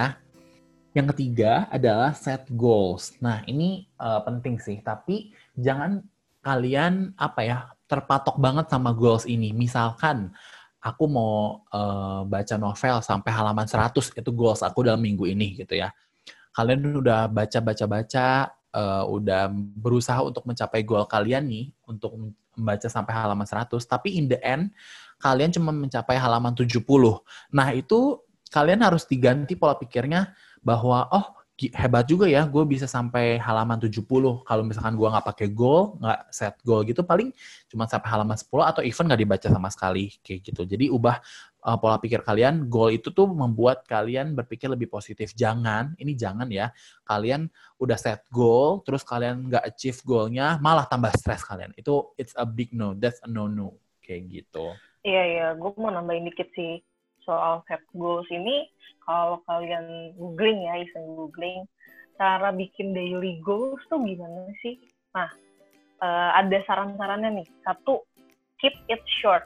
Yang 0.94 1.18
ketiga 1.18 1.66
adalah 1.74 2.14
set 2.14 2.46
goals. 2.54 3.18
Nah, 3.18 3.42
ini 3.50 3.90
uh, 3.98 4.22
penting 4.22 4.62
sih, 4.62 4.78
tapi 4.86 5.34
jangan 5.58 6.06
kalian 6.46 7.18
apa 7.18 7.42
ya, 7.42 7.58
terpatok 7.90 8.38
banget 8.38 8.70
sama 8.70 8.94
goals 8.94 9.26
ini. 9.26 9.50
Misalkan 9.58 10.30
aku 10.78 11.10
mau 11.10 11.66
uh, 11.74 12.22
baca 12.30 12.56
novel 12.62 13.02
sampai 13.02 13.32
halaman 13.34 13.66
100 13.66 14.14
itu 14.14 14.32
goals 14.36 14.62
aku 14.62 14.86
dalam 14.86 15.02
minggu 15.02 15.26
ini 15.26 15.58
gitu 15.58 15.82
ya. 15.82 15.90
Kalian 16.54 17.02
udah 17.02 17.26
baca-baca-baca 17.26 18.54
uh, 18.74 19.04
udah 19.10 19.50
berusaha 19.54 20.22
untuk 20.22 20.46
mencapai 20.46 20.86
goal 20.86 21.10
kalian 21.10 21.50
nih 21.50 21.66
untuk 21.90 22.14
membaca 22.54 22.86
sampai 22.86 23.14
halaman 23.18 23.50
100, 23.50 23.82
tapi 23.90 24.14
in 24.18 24.30
the 24.30 24.38
end 24.46 24.70
kalian 25.24 25.56
cuma 25.56 25.72
mencapai 25.72 26.20
halaman 26.20 26.52
70. 26.52 26.84
Nah, 27.56 27.72
itu 27.72 28.20
kalian 28.54 28.86
harus 28.86 29.10
diganti 29.10 29.58
pola 29.58 29.74
pikirnya 29.74 30.30
bahwa 30.62 31.10
oh 31.10 31.44
hebat 31.54 32.10
juga 32.10 32.26
ya, 32.26 32.50
gue 32.50 32.66
bisa 32.66 32.90
sampai 32.90 33.38
halaman 33.38 33.78
70. 33.78 34.02
Kalau 34.42 34.64
misalkan 34.66 34.98
gue 34.98 35.06
nggak 35.06 35.28
pakai 35.34 35.48
goal, 35.54 36.02
nggak 36.02 36.20
set 36.34 36.58
goal 36.66 36.82
gitu, 36.82 37.06
paling 37.06 37.30
cuma 37.70 37.86
sampai 37.86 38.10
halaman 38.10 38.34
10 38.34 38.50
atau 38.66 38.82
even 38.82 39.06
nggak 39.06 39.22
dibaca 39.22 39.48
sama 39.48 39.70
sekali 39.70 40.18
kayak 40.26 40.50
gitu. 40.50 40.62
Jadi 40.66 40.90
ubah 40.90 41.22
uh, 41.62 41.78
pola 41.78 42.02
pikir 42.02 42.26
kalian. 42.26 42.66
Goal 42.66 42.98
itu 42.98 43.14
tuh 43.14 43.30
membuat 43.30 43.86
kalian 43.86 44.34
berpikir 44.34 44.66
lebih 44.66 44.90
positif. 44.90 45.38
Jangan, 45.38 45.94
ini 46.02 46.18
jangan 46.18 46.50
ya, 46.50 46.74
kalian 47.06 47.46
udah 47.78 47.98
set 48.02 48.26
goal, 48.34 48.82
terus 48.82 49.06
kalian 49.06 49.46
nggak 49.54 49.64
achieve 49.70 50.02
goalnya, 50.02 50.58
malah 50.58 50.90
tambah 50.90 51.14
stres 51.14 51.46
kalian. 51.46 51.70
Itu 51.78 52.18
it's 52.18 52.34
a 52.34 52.50
big 52.50 52.74
no, 52.74 52.98
that's 52.98 53.22
a 53.22 53.30
no 53.30 53.46
no 53.46 53.78
kayak 54.02 54.26
gitu. 54.26 54.74
Iya 55.06 55.24
iya, 55.28 55.48
gue 55.54 55.70
mau 55.78 55.94
nambahin 55.94 56.34
dikit 56.34 56.50
sih 56.58 56.82
soal 57.24 57.64
set 57.68 57.84
goals 57.96 58.28
ini 58.32 58.68
kalau 59.04 59.44
kalian 59.48 60.16
googling 60.16 60.64
ya, 60.64 60.80
iseng 60.84 61.16
googling, 61.16 61.68
cara 62.16 62.56
bikin 62.56 62.96
daily 62.96 63.40
goals 63.44 63.80
tuh 63.92 64.00
gimana 64.00 64.48
sih? 64.64 64.80
Nah, 65.12 65.30
uh, 66.00 66.30
ada 66.40 66.64
saran-sarannya 66.64 67.44
nih. 67.44 67.48
Satu, 67.68 68.04
keep 68.64 68.76
it 68.88 69.04
short. 69.20 69.44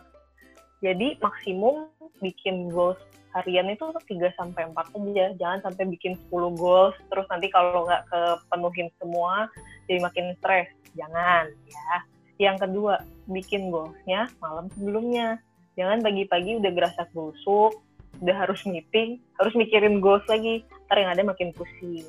Jadi 0.86 1.18
maksimum 1.26 1.90
bikin 2.22 2.70
goals 2.70 3.02
harian 3.34 3.70
itu 3.70 3.86
3 3.90 4.30
sampai 4.38 4.70
4 4.70 4.78
aja. 5.14 5.26
Jangan 5.42 5.60
sampai 5.70 5.90
bikin 5.90 6.14
10 6.30 6.54
goals 6.54 6.94
terus 7.10 7.26
nanti 7.34 7.50
kalau 7.50 7.86
nggak 7.86 8.06
kepenuhin 8.14 8.90
semua 9.02 9.50
jadi 9.90 10.00
makin 10.06 10.38
stres. 10.38 10.70
Jangan 10.94 11.50
ya. 11.66 11.98
Yang 12.38 12.70
kedua, 12.70 13.02
bikin 13.26 13.74
goalsnya 13.74 14.30
malam 14.38 14.70
sebelumnya. 14.78 15.42
Jangan 15.78 16.02
pagi-pagi 16.02 16.58
udah 16.58 16.72
gerasa 16.74 17.06
busuk, 17.14 17.86
udah 18.18 18.36
harus 18.36 18.66
meeting 18.66 19.22
harus 19.38 19.54
mikirin 19.54 20.02
goals 20.02 20.26
lagi. 20.26 20.66
Ntar 20.90 20.98
yang 20.98 21.12
ada 21.14 21.22
makin 21.22 21.54
pusing. 21.54 22.02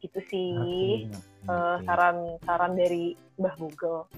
Gitu 0.00 0.20
sih. 0.32 1.04
Uh, 1.44 1.76
saran 1.84 2.40
saran 2.48 2.72
dari 2.72 3.12
Mbah 3.36 3.54
Google. 3.60 4.08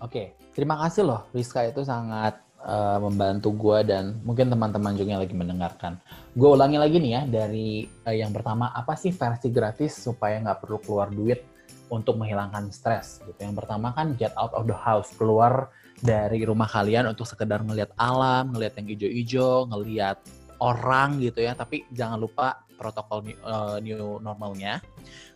Oke, 0.00 0.32
terima 0.56 0.80
kasih 0.80 1.04
loh 1.04 1.28
Rizka 1.36 1.62
itu 1.68 1.84
sangat 1.84 2.40
uh, 2.64 2.98
membantu 3.04 3.52
gue 3.52 3.78
dan 3.84 4.18
mungkin 4.24 4.48
teman-teman 4.48 4.96
juga 4.96 5.08
yang 5.12 5.22
lagi 5.22 5.36
mendengarkan. 5.36 6.00
Gue 6.32 6.56
ulangi 6.56 6.80
lagi 6.80 6.96
nih 7.04 7.12
ya 7.12 7.22
dari 7.28 7.84
uh, 7.84 8.16
yang 8.16 8.32
pertama 8.32 8.72
apa 8.72 8.96
sih 8.96 9.12
versi 9.12 9.52
gratis 9.52 10.08
supaya 10.08 10.40
nggak 10.40 10.64
perlu 10.64 10.80
keluar 10.80 11.12
duit 11.12 11.44
untuk 11.92 12.16
menghilangkan 12.16 12.72
stres? 12.72 13.20
Gitu. 13.28 13.44
Yang 13.44 13.60
pertama 13.60 13.92
kan 13.92 14.16
get 14.16 14.32
out 14.40 14.56
of 14.56 14.64
the 14.64 14.74
house, 14.74 15.12
keluar 15.20 15.68
dari 16.02 16.42
rumah 16.42 16.66
kalian 16.66 17.06
untuk 17.06 17.24
sekedar 17.24 17.62
ngelihat 17.62 17.94
alam, 17.94 18.50
ngelihat 18.50 18.74
yang 18.82 18.86
hijau-hijau, 18.90 19.70
ngelihat 19.70 20.18
orang 20.58 21.22
gitu 21.22 21.46
ya, 21.46 21.54
tapi 21.54 21.86
jangan 21.94 22.18
lupa 22.18 22.66
protokol 22.74 23.22
new, 23.22 23.38
uh, 23.46 23.78
new 23.78 24.18
normalnya. 24.18 24.82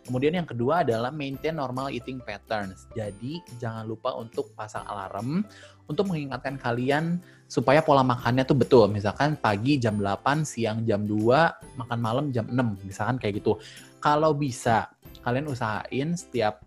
Kemudian 0.03 0.35
yang 0.35 0.47
kedua 0.47 0.83
adalah 0.83 1.11
maintain 1.15 1.55
normal 1.55 1.95
eating 1.95 2.19
patterns. 2.19 2.91
Jadi 2.91 3.39
jangan 3.55 3.87
lupa 3.87 4.11
untuk 4.19 4.51
pasang 4.59 4.83
alarm 4.83 5.47
untuk 5.87 6.11
mengingatkan 6.11 6.59
kalian 6.59 7.23
supaya 7.47 7.79
pola 7.79 8.03
makannya 8.03 8.43
tuh 8.43 8.59
betul. 8.59 8.91
Misalkan 8.91 9.39
pagi 9.39 9.79
jam 9.79 10.03
8, 10.03 10.43
siang 10.43 10.83
jam 10.83 11.07
2, 11.07 11.79
makan 11.79 11.99
malam 12.03 12.25
jam 12.35 12.43
6, 12.43 12.83
misalkan 12.83 13.15
kayak 13.15 13.39
gitu. 13.39 13.55
Kalau 14.03 14.35
bisa, 14.35 14.91
kalian 15.23 15.47
usahain 15.47 16.15
setiap 16.15 16.66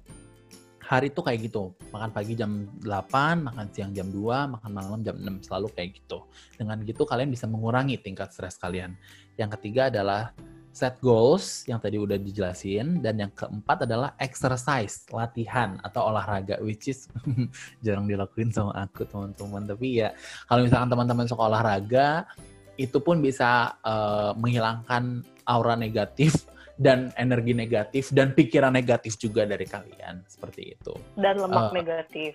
hari 0.91 1.15
itu 1.15 1.23
kayak 1.23 1.39
gitu. 1.47 1.71
Makan 1.95 2.11
pagi 2.11 2.35
jam 2.35 2.67
8, 2.83 3.47
makan 3.47 3.67
siang 3.71 3.95
jam 3.95 4.11
2, 4.11 4.59
makan 4.59 4.71
malam 4.75 5.01
jam 5.07 5.15
6, 5.15 5.47
selalu 5.47 5.71
kayak 5.71 6.03
gitu. 6.03 6.27
Dengan 6.59 6.83
gitu 6.83 7.07
kalian 7.07 7.31
bisa 7.31 7.47
mengurangi 7.47 7.95
tingkat 8.03 8.35
stres 8.35 8.59
kalian. 8.59 8.99
Yang 9.39 9.55
ketiga 9.55 9.87
adalah 9.87 10.35
set 10.71 10.99
goals 10.99 11.67
yang 11.67 11.83
tadi 11.83 11.99
udah 11.99 12.19
dijelasin 12.19 13.03
dan 13.03 13.23
yang 13.23 13.31
keempat 13.35 13.87
adalah 13.87 14.19
exercise, 14.19 15.07
latihan 15.15 15.79
atau 15.87 16.11
olahraga 16.11 16.59
which 16.63 16.91
is 16.91 17.07
jarang 17.87 18.11
dilakuin 18.11 18.51
sama 18.51 18.75
aku 18.75 19.07
teman-teman. 19.07 19.71
Tapi 19.71 20.03
ya 20.03 20.11
kalau 20.51 20.67
misalkan 20.67 20.91
teman-teman 20.91 21.27
suka 21.31 21.43
olahraga 21.47 22.27
itu 22.75 22.99
pun 22.99 23.23
bisa 23.23 23.79
uh, 23.87 24.35
menghilangkan 24.35 25.23
aura 25.47 25.79
negatif 25.79 26.51
dan 26.81 27.13
energi 27.21 27.53
negatif 27.53 28.09
dan 28.09 28.33
pikiran 28.33 28.73
negatif 28.73 29.21
juga 29.21 29.45
dari 29.45 29.69
kalian 29.69 30.25
seperti 30.25 30.81
itu. 30.81 30.97
Dan 31.13 31.37
lemak 31.45 31.69
uh, 31.69 31.73
negatif. 31.77 32.33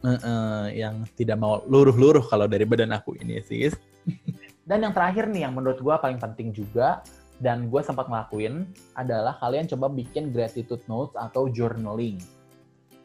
Uh, 0.00 0.16
uh, 0.22 0.64
yang 0.70 1.02
tidak 1.18 1.36
mau 1.42 1.60
luruh-luruh 1.66 2.22
kalau 2.30 2.46
dari 2.46 2.62
badan 2.62 2.94
aku 2.94 3.18
ini 3.18 3.42
sih. 3.42 3.66
dan 4.70 4.86
yang 4.86 4.94
terakhir 4.94 5.26
nih 5.26 5.50
yang 5.50 5.58
menurut 5.58 5.82
gue 5.82 5.94
paling 5.98 6.22
penting 6.22 6.54
juga 6.54 7.02
dan 7.42 7.66
gue 7.66 7.82
sempat 7.82 8.06
ngelakuin 8.06 8.70
adalah 8.94 9.34
kalian 9.42 9.66
coba 9.66 9.90
bikin 9.90 10.30
gratitude 10.30 10.86
notes 10.86 11.18
atau 11.18 11.50
journaling. 11.50 12.22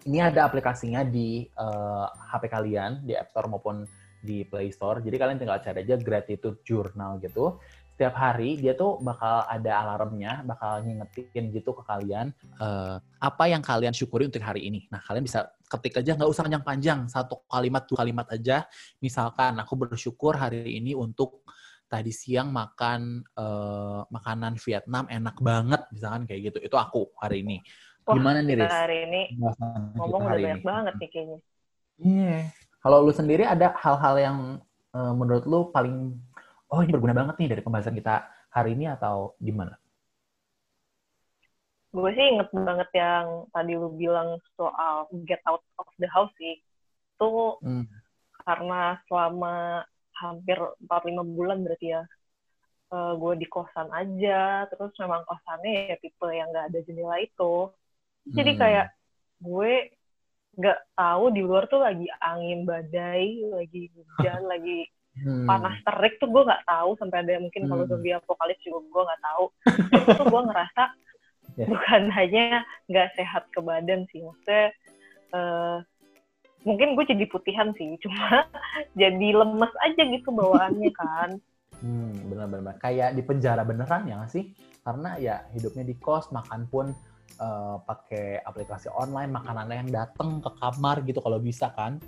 Ini 0.05 0.29
ada 0.29 0.45
aplikasinya 0.45 1.01
di 1.01 1.49
uh, 1.57 2.05
HP 2.29 2.45
kalian 2.45 3.01
di 3.01 3.17
App 3.17 3.33
Store 3.33 3.49
maupun 3.49 3.89
di 4.21 4.45
Play 4.45 4.69
Store. 4.69 5.01
Jadi 5.01 5.17
kalian 5.17 5.41
tinggal 5.41 5.57
cari 5.65 5.81
aja 5.81 5.97
gratitude 5.97 6.61
journal 6.61 7.17
gitu 7.17 7.57
setiap 7.95 8.11
hari 8.19 8.59
dia 8.59 8.75
tuh 8.75 8.99
bakal 8.99 9.47
ada 9.47 9.71
alarmnya, 9.79 10.43
bakal 10.43 10.83
ngingetin 10.83 11.47
gitu 11.47 11.71
ke 11.71 11.79
kalian 11.87 12.35
uh, 12.59 12.99
apa 13.23 13.47
yang 13.47 13.63
kalian 13.63 13.95
syukuri 13.95 14.27
untuk 14.27 14.43
hari 14.43 14.67
ini. 14.67 14.83
Nah 14.91 14.99
kalian 14.99 15.23
bisa 15.23 15.47
ketik 15.63 16.03
aja 16.03 16.11
nggak 16.19 16.27
usah 16.27 16.43
panjang-panjang, 16.43 17.07
satu 17.07 17.47
kalimat 17.47 17.87
dua 17.87 18.03
kalimat 18.03 18.27
aja. 18.35 18.67
Misalkan 18.99 19.55
aku 19.63 19.79
bersyukur 19.79 20.35
hari 20.35 20.75
ini 20.75 20.91
untuk 20.91 21.47
tadi 21.87 22.11
siang 22.11 22.51
makan 22.51 23.23
uh, 23.39 24.03
makanan 24.11 24.59
Vietnam 24.59 25.07
enak 25.07 25.39
banget, 25.39 25.81
misalkan 25.95 26.27
kayak 26.27 26.51
gitu. 26.51 26.67
Itu 26.67 26.75
aku 26.75 27.15
hari 27.15 27.47
ini. 27.47 27.63
Wah, 28.03 28.19
Gimana 28.19 28.43
nih 28.43 28.59
Riz? 28.59 28.75
Hari 28.75 28.97
ini 29.07 29.21
ngomong 29.95 30.19
udah 30.27 30.35
banyak 30.35 30.59
ini. 30.59 30.67
banget 30.67 30.93
nih 30.99 31.09
kayaknya. 31.15 31.39
Iya. 32.03 32.27
Yeah. 32.27 32.43
Kalau 32.83 33.07
lu 33.07 33.15
sendiri 33.15 33.47
ada 33.47 33.71
hal-hal 33.79 34.15
yang 34.19 34.37
uh, 34.91 35.13
menurut 35.15 35.47
lu 35.47 35.71
paling 35.71 36.19
oh 36.75 36.83
ini 36.83 36.91
berguna 36.91 37.15
banget 37.15 37.35
nih 37.39 37.49
dari 37.55 37.61
pembahasan 37.63 37.95
kita 37.95 38.27
hari 38.51 38.75
ini 38.75 38.91
atau 38.91 39.39
gimana? 39.39 39.79
Gue 41.95 42.11
sih 42.11 42.27
inget 42.35 42.51
banget 42.51 42.91
yang 42.91 43.47
tadi 43.55 43.79
lu 43.79 43.95
bilang 43.95 44.35
soal 44.59 45.07
get 45.23 45.39
out 45.47 45.63
of 45.79 45.87
the 45.95 46.11
house 46.11 46.35
sih. 46.35 46.59
Itu 47.15 47.55
hmm. 47.63 47.87
karena 48.43 48.99
selama 49.07 49.87
hampir 50.19 50.59
4-5 50.91 51.23
bulan 51.39 51.63
berarti 51.63 51.95
ya, 51.95 52.03
uh, 52.91 53.15
gue 53.15 53.33
di 53.39 53.47
kosan 53.47 53.87
aja, 53.95 54.67
terus 54.67 54.91
memang 54.99 55.23
kosannya 55.23 55.95
ya 55.95 55.97
tipe 56.03 56.27
yang 56.27 56.51
gak 56.51 56.75
ada 56.75 56.79
jendela 56.83 57.15
itu. 57.23 57.71
Jadi 58.27 58.51
hmm. 58.51 58.59
kayak 58.59 58.87
gue 59.39 59.71
gak 60.59 60.79
tahu 60.99 61.25
di 61.31 61.41
luar 61.43 61.71
tuh 61.71 61.79
lagi 61.79 62.11
angin 62.19 62.67
badai, 62.67 63.39
lagi 63.55 63.87
hujan, 63.95 64.43
lagi 64.51 64.91
hmm. 65.23 65.47
panas 65.47 65.77
terik 65.85 66.19
tuh 66.19 66.27
gue 66.27 66.43
nggak 66.43 66.65
tahu 66.67 66.97
sampai 66.99 67.17
ada 67.23 67.39
mungkin 67.39 67.61
hmm. 67.65 67.69
kalau 67.71 67.83
zombie 67.87 68.15
apokalips 68.15 68.63
juga 68.65 68.79
gue 68.83 69.03
nggak 69.07 69.21
tahu 69.23 69.45
itu 69.95 70.09
tuh 70.11 70.27
gue 70.27 70.41
ngerasa 70.51 70.83
yeah. 71.59 71.67
bukan 71.69 72.01
hanya 72.11 72.45
nggak 72.91 73.09
sehat 73.15 73.43
ke 73.51 73.59
badan 73.63 74.03
sih 74.11 74.23
maksudnya 74.23 74.73
uh, 75.31 75.77
mungkin 76.65 76.97
gue 76.97 77.05
jadi 77.07 77.25
putihan 77.29 77.71
sih 77.77 77.95
cuma 78.03 78.49
jadi 78.97 79.27
lemes 79.31 79.73
aja 79.85 80.01
gitu 80.03 80.29
bawaannya 80.33 80.91
kan 80.93 81.29
hmm 81.85 82.31
benar-benar 82.31 82.75
kayak 82.79 83.13
di 83.13 83.21
penjara 83.21 83.61
beneran 83.67 84.07
ya 84.07 84.23
gak 84.23 84.31
sih 84.31 84.55
karena 84.85 85.19
ya 85.19 85.35
hidupnya 85.51 85.83
di 85.83 85.95
kos 85.99 86.31
makan 86.31 86.69
pun 86.71 86.95
uh, 87.41 87.77
pakai 87.83 88.39
aplikasi 88.41 88.87
online 88.95 89.33
makanannya 89.33 89.83
yang 89.83 89.91
datang 89.91 90.39
ke 90.39 90.49
kamar 90.55 91.03
gitu 91.03 91.19
kalau 91.19 91.37
bisa 91.41 91.73
kan 91.75 91.99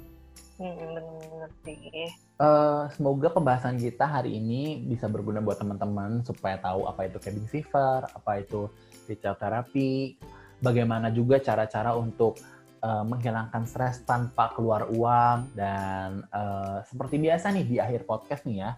benar 0.57 1.51
sih. 1.61 2.09
Uh, 2.37 2.85
semoga 2.93 3.33
pembahasan 3.33 3.81
kita 3.81 4.05
hari 4.05 4.37
ini 4.37 4.85
bisa 4.85 5.09
berguna 5.09 5.41
buat 5.41 5.57
teman-teman 5.57 6.21
supaya 6.21 6.57
tahu 6.61 6.85
apa 6.85 7.09
itu 7.09 7.17
cabin 7.17 7.47
fever, 7.49 8.05
apa 8.05 8.31
itu 8.41 8.69
retail 9.09 9.37
therapy, 9.37 10.17
bagaimana 10.61 11.09
juga 11.09 11.41
cara-cara 11.41 11.97
untuk 11.97 12.37
uh, 12.85 13.01
menghilangkan 13.05 13.65
stres 13.65 14.05
tanpa 14.05 14.53
keluar 14.53 14.89
uang 14.89 15.53
dan 15.57 16.25
uh, 16.29 16.81
seperti 16.85 17.17
biasa 17.21 17.53
nih 17.53 17.65
di 17.65 17.77
akhir 17.81 18.05
podcast 18.05 18.45
nih 18.45 18.65
ya, 18.65 18.71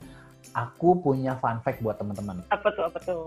aku 0.55 1.03
punya 1.03 1.35
fun 1.39 1.59
fact 1.59 1.83
buat 1.83 1.99
teman-teman. 1.99 2.43
Apa 2.51 2.71
tuh? 2.71 2.83
Apa 2.87 2.99
tuh? 3.03 3.23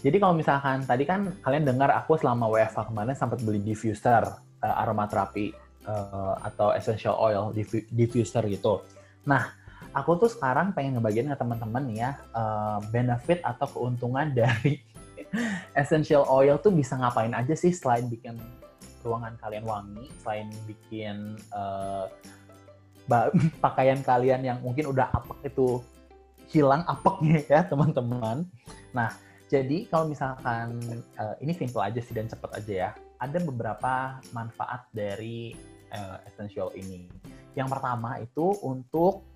Jadi 0.00 0.16
kalau 0.16 0.32
misalkan 0.36 0.84
tadi 0.84 1.04
kan 1.04 1.32
kalian 1.44 1.64
dengar 1.64 1.92
aku 1.92 2.16
selama 2.16 2.48
WFH 2.48 2.88
kemarin 2.88 3.16
sempat 3.16 3.40
beli 3.44 3.60
diffuser 3.60 4.24
uh, 4.64 4.82
aromaterapi 4.84 5.67
uh, 5.88 6.36
atau 6.44 6.76
essential 6.76 7.16
oil 7.16 7.50
diffuser 7.88 8.44
gitu. 8.52 8.84
Nah, 9.24 9.48
aku 9.96 10.20
tuh 10.20 10.28
sekarang 10.28 10.76
pengen 10.76 11.00
ngebagiin 11.00 11.32
ke 11.32 11.36
teman-teman 11.40 11.84
ya 11.90 12.20
uh, 12.36 12.78
benefit 12.92 13.40
atau 13.40 13.66
keuntungan 13.72 14.28
dari 14.38 14.84
essential 15.72 16.28
oil 16.28 16.60
tuh 16.60 16.72
bisa 16.72 16.96
ngapain 16.96 17.32
aja 17.32 17.52
sih 17.56 17.72
selain 17.72 18.08
bikin 18.08 18.36
ruangan 19.04 19.36
kalian 19.40 19.64
wangi, 19.64 20.06
selain 20.20 20.48
bikin 20.68 21.38
uh, 21.54 22.08
pakaian 23.64 24.04
kalian 24.04 24.44
yang 24.44 24.58
mungkin 24.60 24.92
udah 24.92 25.08
apek 25.08 25.48
itu 25.48 25.80
hilang 26.48 26.84
apeknya 26.84 27.40
ya 27.44 27.60
teman-teman. 27.64 28.44
Nah, 28.92 29.12
jadi 29.48 29.88
kalau 29.88 30.08
misalkan 30.12 30.80
uh, 31.16 31.36
ini 31.40 31.52
simple 31.56 31.80
aja 31.80 32.00
sih 32.00 32.12
dan 32.12 32.28
cepet 32.28 32.50
aja 32.52 32.72
ya. 32.72 32.90
Ada 33.18 33.42
beberapa 33.42 34.22
manfaat 34.30 34.86
dari 34.94 35.56
uh, 35.92 36.18
essential 36.28 36.72
ini. 36.74 37.08
Yang 37.56 37.68
pertama 37.74 38.20
itu 38.22 38.54
untuk 38.62 39.26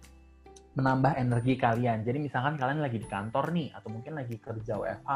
menambah 0.72 1.20
energi 1.20 1.60
kalian. 1.60 2.00
Jadi 2.00 2.18
misalkan 2.18 2.56
kalian 2.56 2.80
lagi 2.80 2.96
di 2.96 3.08
kantor 3.08 3.52
nih, 3.52 3.68
atau 3.76 3.92
mungkin 3.92 4.16
lagi 4.16 4.40
kerja 4.40 4.80
WFH, 4.80 5.10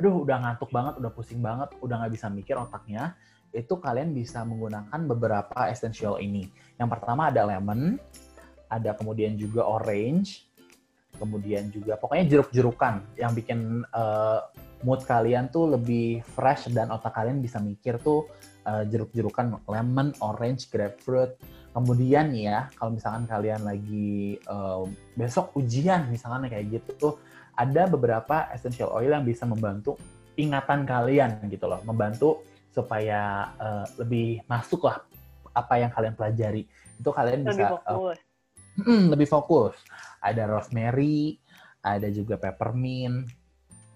aduh 0.00 0.24
udah 0.24 0.36
ngantuk 0.40 0.72
banget, 0.72 0.94
udah 0.96 1.10
pusing 1.12 1.44
banget, 1.44 1.68
udah 1.84 1.94
nggak 2.00 2.12
bisa 2.16 2.32
mikir 2.32 2.56
otaknya, 2.56 3.12
itu 3.52 3.76
kalian 3.76 4.16
bisa 4.16 4.40
menggunakan 4.48 5.00
beberapa 5.04 5.68
essential 5.68 6.16
ini. 6.16 6.48
Yang 6.80 6.88
pertama 6.96 7.28
ada 7.28 7.44
lemon, 7.44 8.00
ada 8.72 8.96
kemudian 8.96 9.36
juga 9.36 9.68
orange, 9.68 10.48
kemudian 11.20 11.68
juga 11.68 12.00
pokoknya 12.00 12.24
jeruk-jerukan 12.32 13.20
yang 13.20 13.36
bikin 13.36 13.84
uh, 13.92 14.48
mood 14.80 15.04
kalian 15.04 15.52
tuh 15.52 15.76
lebih 15.76 16.24
fresh 16.34 16.72
dan 16.72 16.88
otak 16.88 17.12
kalian 17.12 17.44
bisa 17.44 17.60
mikir 17.60 18.00
tuh 18.00 18.26
uh, 18.66 18.84
jeruk-jerukan 18.86 19.62
lemon, 19.66 20.14
orange, 20.22 20.68
grapefruit. 20.70 21.36
Kemudian 21.72 22.36
ya, 22.36 22.68
kalau 22.76 22.92
misalkan 22.92 23.24
kalian 23.24 23.64
lagi 23.64 24.36
uh, 24.44 24.84
besok 25.16 25.56
ujian 25.56 26.12
misalkan 26.12 26.44
kayak 26.52 26.68
gitu 26.68 26.90
tuh 27.00 27.14
ada 27.56 27.88
beberapa 27.88 28.48
essential 28.52 28.92
oil 28.92 29.12
yang 29.12 29.24
bisa 29.24 29.48
membantu 29.48 29.96
ingatan 30.36 30.84
kalian 30.84 31.40
gitu 31.48 31.68
loh, 31.68 31.80
membantu 31.84 32.44
supaya 32.72 33.52
uh, 33.56 33.84
lebih 34.00 34.44
masuk 34.48 34.88
lah 34.88 35.04
apa 35.52 35.74
yang 35.80 35.92
kalian 35.92 36.16
pelajari. 36.16 36.64
Itu 36.96 37.12
kalian 37.12 37.44
lebih 37.44 37.64
bisa 37.64 37.76
fokus. 37.76 38.18
Uh, 38.80 39.04
lebih 39.12 39.28
fokus. 39.28 39.74
Ada 40.20 40.48
rosemary, 40.48 41.36
ada 41.84 42.08
juga 42.08 42.40
peppermint, 42.40 43.28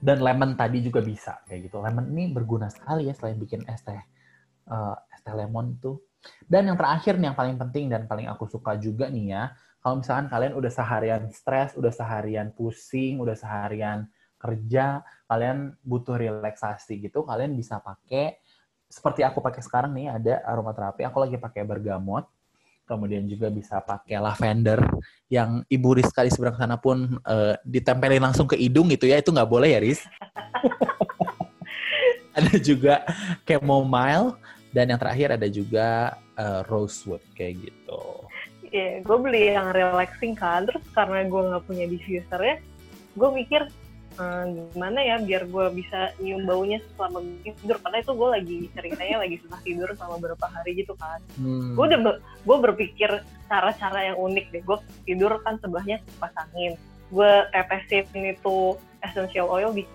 dan 0.00 0.20
lemon 0.20 0.52
tadi 0.56 0.84
juga 0.84 1.00
bisa 1.00 1.40
kayak 1.48 1.72
gitu. 1.72 1.80
Lemon 1.80 2.08
ini 2.12 2.32
berguna 2.32 2.68
sekali 2.68 3.08
ya 3.08 3.14
selain 3.16 3.40
bikin 3.40 3.64
es 3.68 3.80
teh 3.80 4.15
uh, 4.70 4.96
es 5.14 5.22
teh 5.22 5.34
lemon 5.34 5.78
tuh. 5.78 6.02
Dan 6.42 6.66
yang 6.66 6.78
terakhir 6.78 7.18
nih 7.18 7.30
yang 7.30 7.38
paling 7.38 7.56
penting 7.56 7.86
dan 7.86 8.10
paling 8.10 8.26
aku 8.26 8.50
suka 8.50 8.74
juga 8.74 9.06
nih 9.06 9.30
ya, 9.30 9.42
kalau 9.78 10.02
misalkan 10.02 10.26
kalian 10.26 10.52
udah 10.58 10.72
seharian 10.72 11.22
stres, 11.30 11.78
udah 11.78 11.92
seharian 11.94 12.50
pusing, 12.50 13.22
udah 13.22 13.38
seharian 13.38 14.10
kerja, 14.36 15.06
kalian 15.30 15.78
butuh 15.86 16.18
relaksasi 16.18 17.06
gitu, 17.06 17.22
kalian 17.22 17.54
bisa 17.54 17.78
pakai 17.78 18.42
seperti 18.86 19.26
aku 19.26 19.42
pakai 19.42 19.62
sekarang 19.62 19.94
nih 19.94 20.10
ada 20.10 20.42
aromaterapi, 20.46 21.06
aku 21.06 21.18
lagi 21.22 21.36
pakai 21.38 21.66
bergamot, 21.66 22.26
kemudian 22.86 23.26
juga 23.26 23.50
bisa 23.50 23.82
pakai 23.82 24.18
lavender 24.18 24.78
yang 25.26 25.66
Ibu 25.66 26.02
Rizka 26.02 26.22
di 26.22 26.30
seberang 26.30 26.58
sana 26.58 26.78
pun 26.78 27.18
uh, 27.26 27.54
ditempelin 27.66 28.22
langsung 28.22 28.46
ke 28.46 28.58
hidung 28.58 28.90
gitu 28.90 29.10
ya, 29.10 29.18
itu 29.18 29.34
nggak 29.34 29.50
boleh 29.50 29.74
ya 29.74 29.80
Riz? 29.82 30.02
ada 32.36 32.52
juga 32.60 33.00
chamomile 33.48 34.36
dan 34.76 34.92
yang 34.92 35.00
terakhir 35.00 35.40
ada 35.40 35.48
juga 35.48 36.20
uh, 36.36 36.60
rosewood 36.68 37.24
kayak 37.32 37.64
gitu. 37.64 38.04
Iya, 38.68 38.76
yeah, 38.76 38.92
gue 39.00 39.16
beli 39.16 39.56
yang 39.56 39.72
relaxing 39.72 40.36
kan, 40.36 40.68
terus 40.68 40.84
karena 40.92 41.24
gue 41.24 41.40
nggak 41.48 41.64
punya 41.64 41.88
diffuser 41.88 42.40
ya, 42.44 42.56
gue 43.16 43.28
mikir 43.32 43.72
hmm, 44.20 44.76
gimana 44.76 45.00
ya 45.00 45.16
biar 45.24 45.48
gue 45.48 45.66
bisa 45.72 46.12
nyium 46.20 46.44
baunya 46.44 46.76
selama 46.92 47.24
tidur 47.40 47.80
karena 47.80 47.98
itu 48.04 48.12
gue 48.12 48.28
lagi 48.28 48.58
ceritanya 48.76 49.16
lagi 49.24 49.36
susah 49.40 49.60
tidur 49.64 49.88
selama 49.96 50.14
beberapa 50.20 50.46
hari 50.52 50.70
gitu 50.76 50.92
kan. 51.00 51.24
Hmm. 51.40 51.72
Gue 51.72 51.84
udah 51.88 52.20
gue 52.20 52.56
berpikir 52.68 53.10
cara-cara 53.48 54.12
yang 54.12 54.18
unik 54.20 54.46
deh. 54.52 54.62
Gue 54.66 54.76
tidur 55.08 55.32
kan 55.40 55.56
sebelahnya 55.64 56.04
kipas 56.04 56.36
angin. 56.36 56.76
Gue 57.08 57.32
tetesin 57.54 58.04
itu 58.12 58.76
essential 59.00 59.48
oil 59.48 59.72
di 59.72 59.88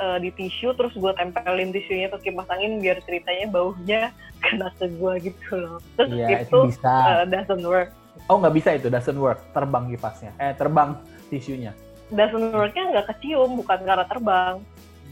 uh, 0.00 0.18
di 0.18 0.32
tisu 0.32 0.72
terus 0.74 0.92
gue 0.96 1.12
tempelin 1.14 1.70
tisunya 1.70 2.08
ke 2.08 2.30
kipas 2.30 2.48
angin 2.48 2.80
biar 2.80 2.98
ceritanya 3.04 3.46
baunya 3.52 4.02
kena 4.42 4.72
ke 4.80 4.88
gue 4.88 5.12
gitu 5.30 5.52
loh. 5.54 5.78
Terus 6.00 6.10
yeah, 6.16 6.42
itu, 6.42 6.58
bisa. 6.72 6.90
Uh, 6.90 7.24
doesn't 7.28 7.64
work. 7.64 7.92
Oh 8.26 8.40
nggak 8.40 8.54
bisa 8.56 8.68
itu 8.76 8.88
doesn't 8.88 9.20
work 9.20 9.40
terbang 9.52 9.86
kipasnya. 9.92 10.32
Eh 10.40 10.56
terbang 10.56 10.96
tisunya. 11.28 11.72
Doesn't 12.10 12.50
worknya 12.50 12.84
nggak 12.96 13.06
kecium 13.14 13.60
bukan 13.60 13.78
karena 13.84 14.04
terbang. 14.08 14.54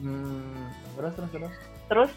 Hmm, 0.00 0.66
terus 0.98 1.12
terus 1.14 1.30
terus? 1.30 1.54
Terus 1.88 2.12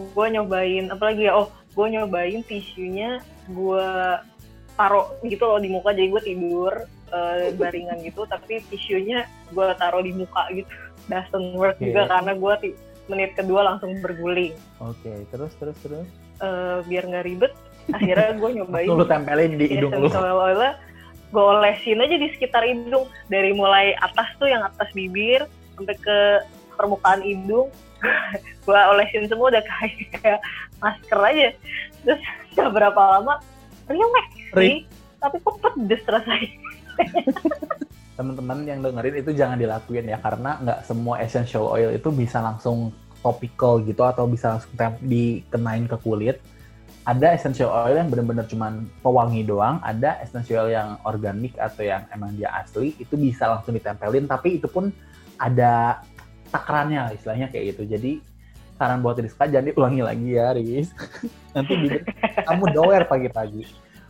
gue 0.00 0.26
nyobain 0.32 0.90
apalagi 0.90 1.30
ya? 1.30 1.32
Oh 1.36 1.48
gue 1.74 1.86
nyobain 1.90 2.40
tisunya 2.46 3.18
gue 3.50 3.88
taruh 4.74 5.06
gitu 5.22 5.44
loh 5.46 5.58
di 5.62 5.70
muka 5.70 5.94
jadi 5.94 6.10
gue 6.10 6.22
tidur 6.22 6.72
uh, 7.14 7.50
baringan 7.54 7.98
gitu 8.02 8.26
tapi 8.26 8.62
tisunya 8.70 9.26
gue 9.54 9.66
taruh 9.78 10.02
di 10.02 10.14
muka 10.14 10.50
gitu 10.54 10.70
doesn't 11.10 11.52
work 11.56 11.76
okay. 11.78 11.92
juga 11.92 12.08
karena 12.08 12.32
gue 12.36 12.54
menit 13.10 13.30
kedua 13.36 13.60
langsung 13.74 14.00
berguling. 14.00 14.56
Oke, 14.80 15.04
okay. 15.04 15.18
terus 15.28 15.52
terus 15.60 15.76
terus. 15.84 16.08
Uh, 16.42 16.82
biar 16.90 17.06
nggak 17.06 17.24
ribet, 17.28 17.52
akhirnya 17.92 18.32
gue 18.36 18.50
nyobain. 18.60 18.88
lu 18.88 19.06
tempelin 19.06 19.52
di 19.60 19.66
hidung 19.70 19.92
lu. 19.92 20.08
Oil 20.10 20.62
gue 21.34 21.42
olesin 21.42 21.98
aja 21.98 22.14
di 22.14 22.28
sekitar 22.30 22.62
hidung 22.62 23.10
dari 23.26 23.50
mulai 23.50 23.90
atas 23.98 24.30
tuh 24.38 24.46
yang 24.46 24.62
atas 24.62 24.86
bibir 24.94 25.42
sampai 25.74 25.98
ke 25.98 26.18
permukaan 26.78 27.26
hidung 27.26 27.74
gue 28.66 28.80
olesin 28.94 29.26
semua 29.26 29.50
udah 29.50 29.64
kayak 29.66 30.38
masker 30.78 31.18
aja 31.18 31.50
terus 32.06 32.22
gak 32.54 32.70
berapa 32.70 33.18
lama 33.18 33.42
riwek 33.90 34.28
sih 34.54 34.86
tapi 35.18 35.36
kok 35.42 35.58
pedes 35.58 36.02
rasanya 36.06 36.50
teman-teman 38.14 38.62
yang 38.62 38.78
dengerin 38.78 39.16
itu 39.26 39.30
jangan 39.34 39.58
dilakuin 39.58 40.06
ya 40.06 40.18
karena 40.22 40.58
nggak 40.62 40.80
semua 40.86 41.18
essential 41.18 41.66
oil 41.66 41.90
itu 41.90 42.08
bisa 42.14 42.38
langsung 42.38 42.94
topical 43.24 43.82
gitu 43.82 44.04
atau 44.04 44.28
bisa 44.28 44.54
langsung 44.54 44.70
dikenain 45.02 45.88
ke 45.90 45.96
kulit. 46.04 46.38
Ada 47.04 47.36
essential 47.36 47.68
oil 47.68 48.00
yang 48.00 48.08
benar-benar 48.08 48.48
cuman 48.48 48.88
pewangi 49.04 49.44
doang, 49.44 49.76
ada 49.84 50.20
essential 50.24 50.64
oil 50.64 50.72
yang 50.72 50.96
organik 51.04 51.52
atau 51.60 51.84
yang 51.84 52.08
emang 52.12 52.32
dia 52.32 52.48
asli 52.54 52.96
itu 52.96 53.12
bisa 53.16 53.44
langsung 53.44 53.76
ditempelin 53.76 54.24
tapi 54.24 54.56
itu 54.56 54.68
pun 54.68 54.88
ada 55.36 56.00
takarannya 56.48 57.12
istilahnya 57.12 57.52
kayak 57.52 57.76
gitu. 57.76 57.82
Jadi 57.98 58.12
saran 58.78 59.02
buat 59.02 59.18
Rizka 59.18 59.46
jangan 59.50 59.68
diulangi 59.68 60.02
lagi 60.06 60.28
ya 60.32 60.46
Riz. 60.54 60.88
Nanti 61.54 61.72
bibir 61.76 62.02
kamu 62.46 62.64
doer 62.72 63.02
pagi-pagi. 63.04 63.62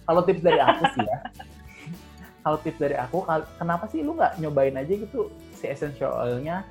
Kalau 0.05 0.21
tips 0.21 0.45
dari 0.45 0.61
aku 0.61 0.85
sih 0.93 1.01
ya, 1.01 1.19
kalau 2.45 2.61
tips 2.61 2.79
dari 2.79 2.95
aku 2.95 3.25
kenapa 3.57 3.89
sih 3.89 4.05
lu 4.05 4.15
nggak 4.15 4.39
nyobain 4.39 4.77
aja 4.77 4.93
gitu 4.93 5.33
si 5.57 5.65
essential 5.67 6.13
oilnya 6.13 6.63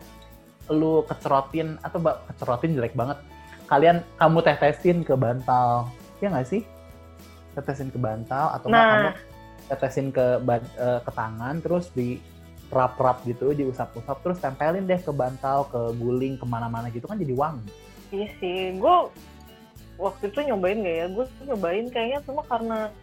lu 0.69 1.03
kecerotin 1.09 1.75
atau 1.83 1.97
mbak 1.99 2.23
kecerotin 2.31 2.77
jelek 2.77 2.95
banget 2.95 3.17
kalian 3.67 4.05
kamu 4.21 4.39
tetesin 4.45 5.01
ke 5.01 5.17
bantal 5.17 5.89
ya 6.21 6.29
nggak 6.29 6.47
sih 6.47 6.61
tetesin 7.57 7.89
ke 7.89 7.99
bantal 7.99 8.53
atau 8.55 8.67
nah. 8.69 8.79
kamu 8.79 9.09
tetesin 9.73 10.07
ke 10.13 10.39
uh, 10.39 10.99
ke 11.01 11.11
tangan 11.11 11.59
terus 11.59 11.89
di 11.91 12.21
rap-rap 12.69 13.25
gitu 13.27 13.51
diusap-usap 13.51 14.17
terus 14.23 14.37
tempelin 14.39 14.85
deh 14.85 15.01
ke 15.01 15.11
bantal 15.11 15.67
ke 15.67 15.81
guling 15.97 16.37
ke 16.37 16.45
mana-mana 16.47 16.87
gitu 16.93 17.09
kan 17.09 17.17
jadi 17.17 17.33
wangi 17.33 17.73
Iya 18.13 18.29
sih, 18.37 18.77
gue 18.77 18.95
waktu 19.97 20.29
itu 20.29 20.39
nyobain 20.45 20.85
gak 20.85 20.97
ya? 21.01 21.05
Gue 21.09 21.25
nyobain 21.49 21.85
kayaknya 21.89 22.19
cuma 22.21 22.45
karena 22.45 22.93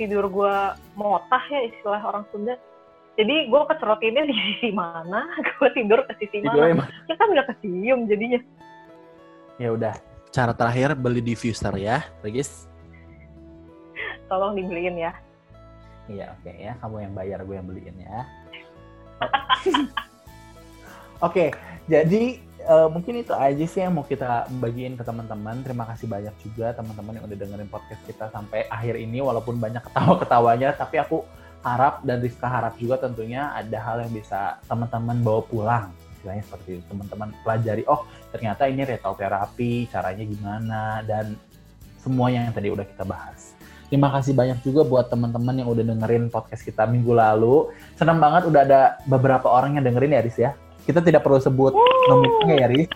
tidur 0.00 0.32
gue 0.32 0.56
motah 0.96 1.44
ya 1.52 1.60
istilah 1.68 2.00
orang 2.00 2.24
Sunda. 2.32 2.56
Jadi 3.20 3.52
gue 3.52 3.62
kecerotinnya 3.68 4.24
di 4.24 4.32
sisi 4.32 4.72
mana, 4.72 5.28
gue 5.60 5.68
tidur 5.76 6.00
ke 6.08 6.24
sisi 6.24 6.40
mana. 6.40 6.88
Ya 7.04 7.14
kan 7.20 7.28
nggak 7.28 7.52
kesium 7.52 8.08
jadinya. 8.08 8.40
Ya 9.60 9.76
udah, 9.76 9.92
cara 10.32 10.56
terakhir 10.56 10.96
beli 10.96 11.20
diffuser 11.20 11.76
ya, 11.76 12.00
Regis. 12.24 12.64
Tolong 14.32 14.56
dibeliin 14.56 14.96
ya. 14.96 15.12
Iya 16.08 16.32
oke 16.32 16.48
okay, 16.48 16.56
ya, 16.64 16.72
kamu 16.80 16.96
yang 17.04 17.12
bayar 17.12 17.38
gue 17.44 17.54
yang 17.60 17.68
beliin 17.68 17.96
ya. 18.00 18.18
Oke, 19.60 19.92
okay, 21.20 21.48
jadi 21.84 22.40
uh, 22.70 22.88
mungkin 22.88 23.18
itu 23.18 23.34
aja 23.34 23.64
sih 23.66 23.82
yang 23.82 23.98
mau 23.98 24.06
kita 24.06 24.46
bagiin 24.62 24.94
ke 24.94 25.02
teman-teman. 25.02 25.66
Terima 25.66 25.84
kasih 25.90 26.06
banyak 26.06 26.34
juga 26.38 26.70
teman-teman 26.78 27.18
yang 27.18 27.24
udah 27.26 27.38
dengerin 27.42 27.66
podcast 27.66 28.02
kita 28.06 28.30
sampai 28.30 28.70
akhir 28.70 28.94
ini, 28.94 29.18
walaupun 29.18 29.58
banyak 29.58 29.82
ketawa-ketawanya, 29.90 30.78
tapi 30.78 31.02
aku 31.02 31.26
harap 31.60 32.00
dan 32.06 32.22
Rizka 32.22 32.48
harap 32.48 32.78
juga 32.78 32.96
tentunya 32.96 33.52
ada 33.52 33.76
hal 33.82 34.06
yang 34.06 34.12
bisa 34.14 34.62
teman-teman 34.70 35.18
bawa 35.20 35.42
pulang. 35.44 35.86
Istilahnya 36.16 36.44
seperti 36.46 36.68
itu, 36.78 36.84
teman-teman 36.86 37.28
pelajari, 37.42 37.82
oh 37.90 38.06
ternyata 38.30 38.70
ini 38.70 38.86
retail 38.86 39.18
terapi, 39.18 39.90
caranya 39.90 40.24
gimana, 40.24 40.82
dan 41.04 41.34
semua 42.00 42.32
yang 42.32 42.48
tadi 42.54 42.72
udah 42.72 42.86
kita 42.86 43.04
bahas. 43.04 43.52
Terima 43.90 44.06
kasih 44.14 44.38
banyak 44.38 44.62
juga 44.62 44.86
buat 44.86 45.10
teman-teman 45.10 45.66
yang 45.66 45.68
udah 45.68 45.82
dengerin 45.82 46.30
podcast 46.30 46.62
kita 46.62 46.86
minggu 46.86 47.10
lalu. 47.10 47.74
Senang 47.98 48.22
banget 48.22 48.46
udah 48.46 48.62
ada 48.62 48.80
beberapa 49.02 49.50
orang 49.50 49.76
yang 49.76 49.84
dengerin 49.84 50.14
ya, 50.14 50.22
Riz 50.22 50.38
ya. 50.38 50.54
Kita 50.84 51.00
tidak 51.04 51.22
perlu 51.24 51.38
sebut 51.40 51.72
nomornya 52.08 52.54
ya, 52.56 52.68
Riz. 52.68 52.88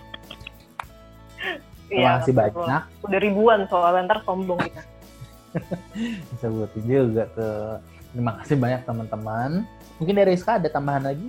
Terima 1.85 2.01
iya, 2.01 2.11
kasih 2.19 2.33
banyak. 2.33 2.81
Udah 3.05 3.19
ribuan 3.21 3.59
soalnya 3.69 4.01
ntar 4.11 4.19
sombong 4.25 4.59
kita. 4.59 4.81
Sebutin 6.41 6.83
juga 6.83 7.23
tuh. 7.31 7.79
Terima 8.11 8.31
kasih 8.41 8.55
banyak 8.59 8.81
teman-teman. 8.83 9.63
Mungkin 10.01 10.15
dari 10.15 10.35
Rizka 10.35 10.59
ada 10.59 10.67
tambahan 10.67 11.07
lagi? 11.07 11.27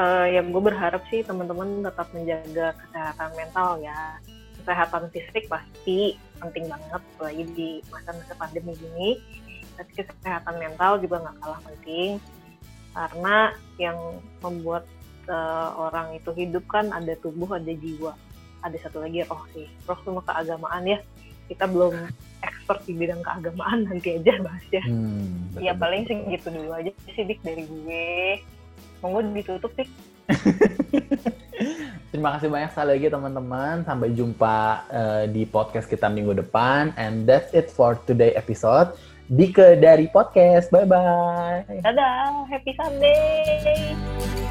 Uh, 0.00 0.26
ya 0.28 0.40
gue 0.40 0.62
berharap 0.62 1.02
sih 1.12 1.20
teman-teman 1.24 1.84
tetap 1.84 2.08
menjaga 2.16 2.72
kesehatan 2.78 3.30
mental 3.36 3.68
ya 3.84 4.16
kesehatan 4.60 5.12
fisik 5.12 5.44
pasti 5.50 6.16
penting 6.40 6.72
banget 6.72 7.00
apalagi 7.00 7.44
di 7.52 7.70
masa-masa 7.92 8.32
pandemi 8.38 8.72
ini 8.80 9.20
tapi 9.76 10.00
kesehatan 10.00 10.56
mental 10.56 11.00
juga 11.04 11.20
nggak 11.20 11.36
kalah 11.42 11.60
penting 11.68 12.16
karena 12.96 13.36
yang 13.76 13.98
membuat 14.40 14.88
uh, 15.28 15.76
orang 15.76 16.16
itu 16.16 16.30
hidup 16.32 16.64
kan 16.70 16.88
ada 16.94 17.16
tubuh 17.18 17.58
ada 17.58 17.72
jiwa 17.72 18.16
ada 18.60 18.76
satu 18.80 19.04
lagi 19.04 19.24
roh 19.26 19.44
sih 19.52 19.66
roh 19.84 19.98
cuma 20.04 20.20
keagamaan 20.24 20.84
ya 20.86 20.98
kita 21.50 21.66
belum 21.66 21.96
expert 22.40 22.80
di 22.86 22.94
bidang 22.94 23.20
keagamaan 23.26 23.88
nanti 23.90 24.16
aja 24.16 24.38
bahas 24.40 24.64
ya 24.70 24.84
hmm, 24.86 25.58
ya 25.58 25.72
paling 25.74 26.06
sih 26.06 26.16
gitu 26.30 26.48
dulu 26.54 26.70
aja 26.72 26.92
sih 27.10 27.26
dik 27.26 27.40
dari 27.42 27.66
gue 27.66 28.38
monggo 29.02 29.20
ditutup 29.34 29.72
dik 29.74 29.90
Terima 32.10 32.34
kasih 32.34 32.50
banyak 32.50 32.70
sekali 32.74 32.90
lagi 32.98 33.08
teman-teman. 33.12 33.74
Sampai 33.86 34.08
jumpa 34.10 34.56
uh, 34.90 35.24
di 35.30 35.46
podcast 35.46 35.86
kita 35.86 36.10
minggu 36.10 36.34
depan. 36.42 36.90
And 36.98 37.22
that's 37.22 37.54
it 37.54 37.70
for 37.70 37.94
today 38.08 38.34
episode. 38.34 38.98
Dike 39.30 39.78
dari 39.78 40.10
podcast. 40.10 40.74
Bye-bye. 40.74 41.86
Dadah. 41.86 42.50
Happy 42.50 42.74
Sunday. 42.74 44.49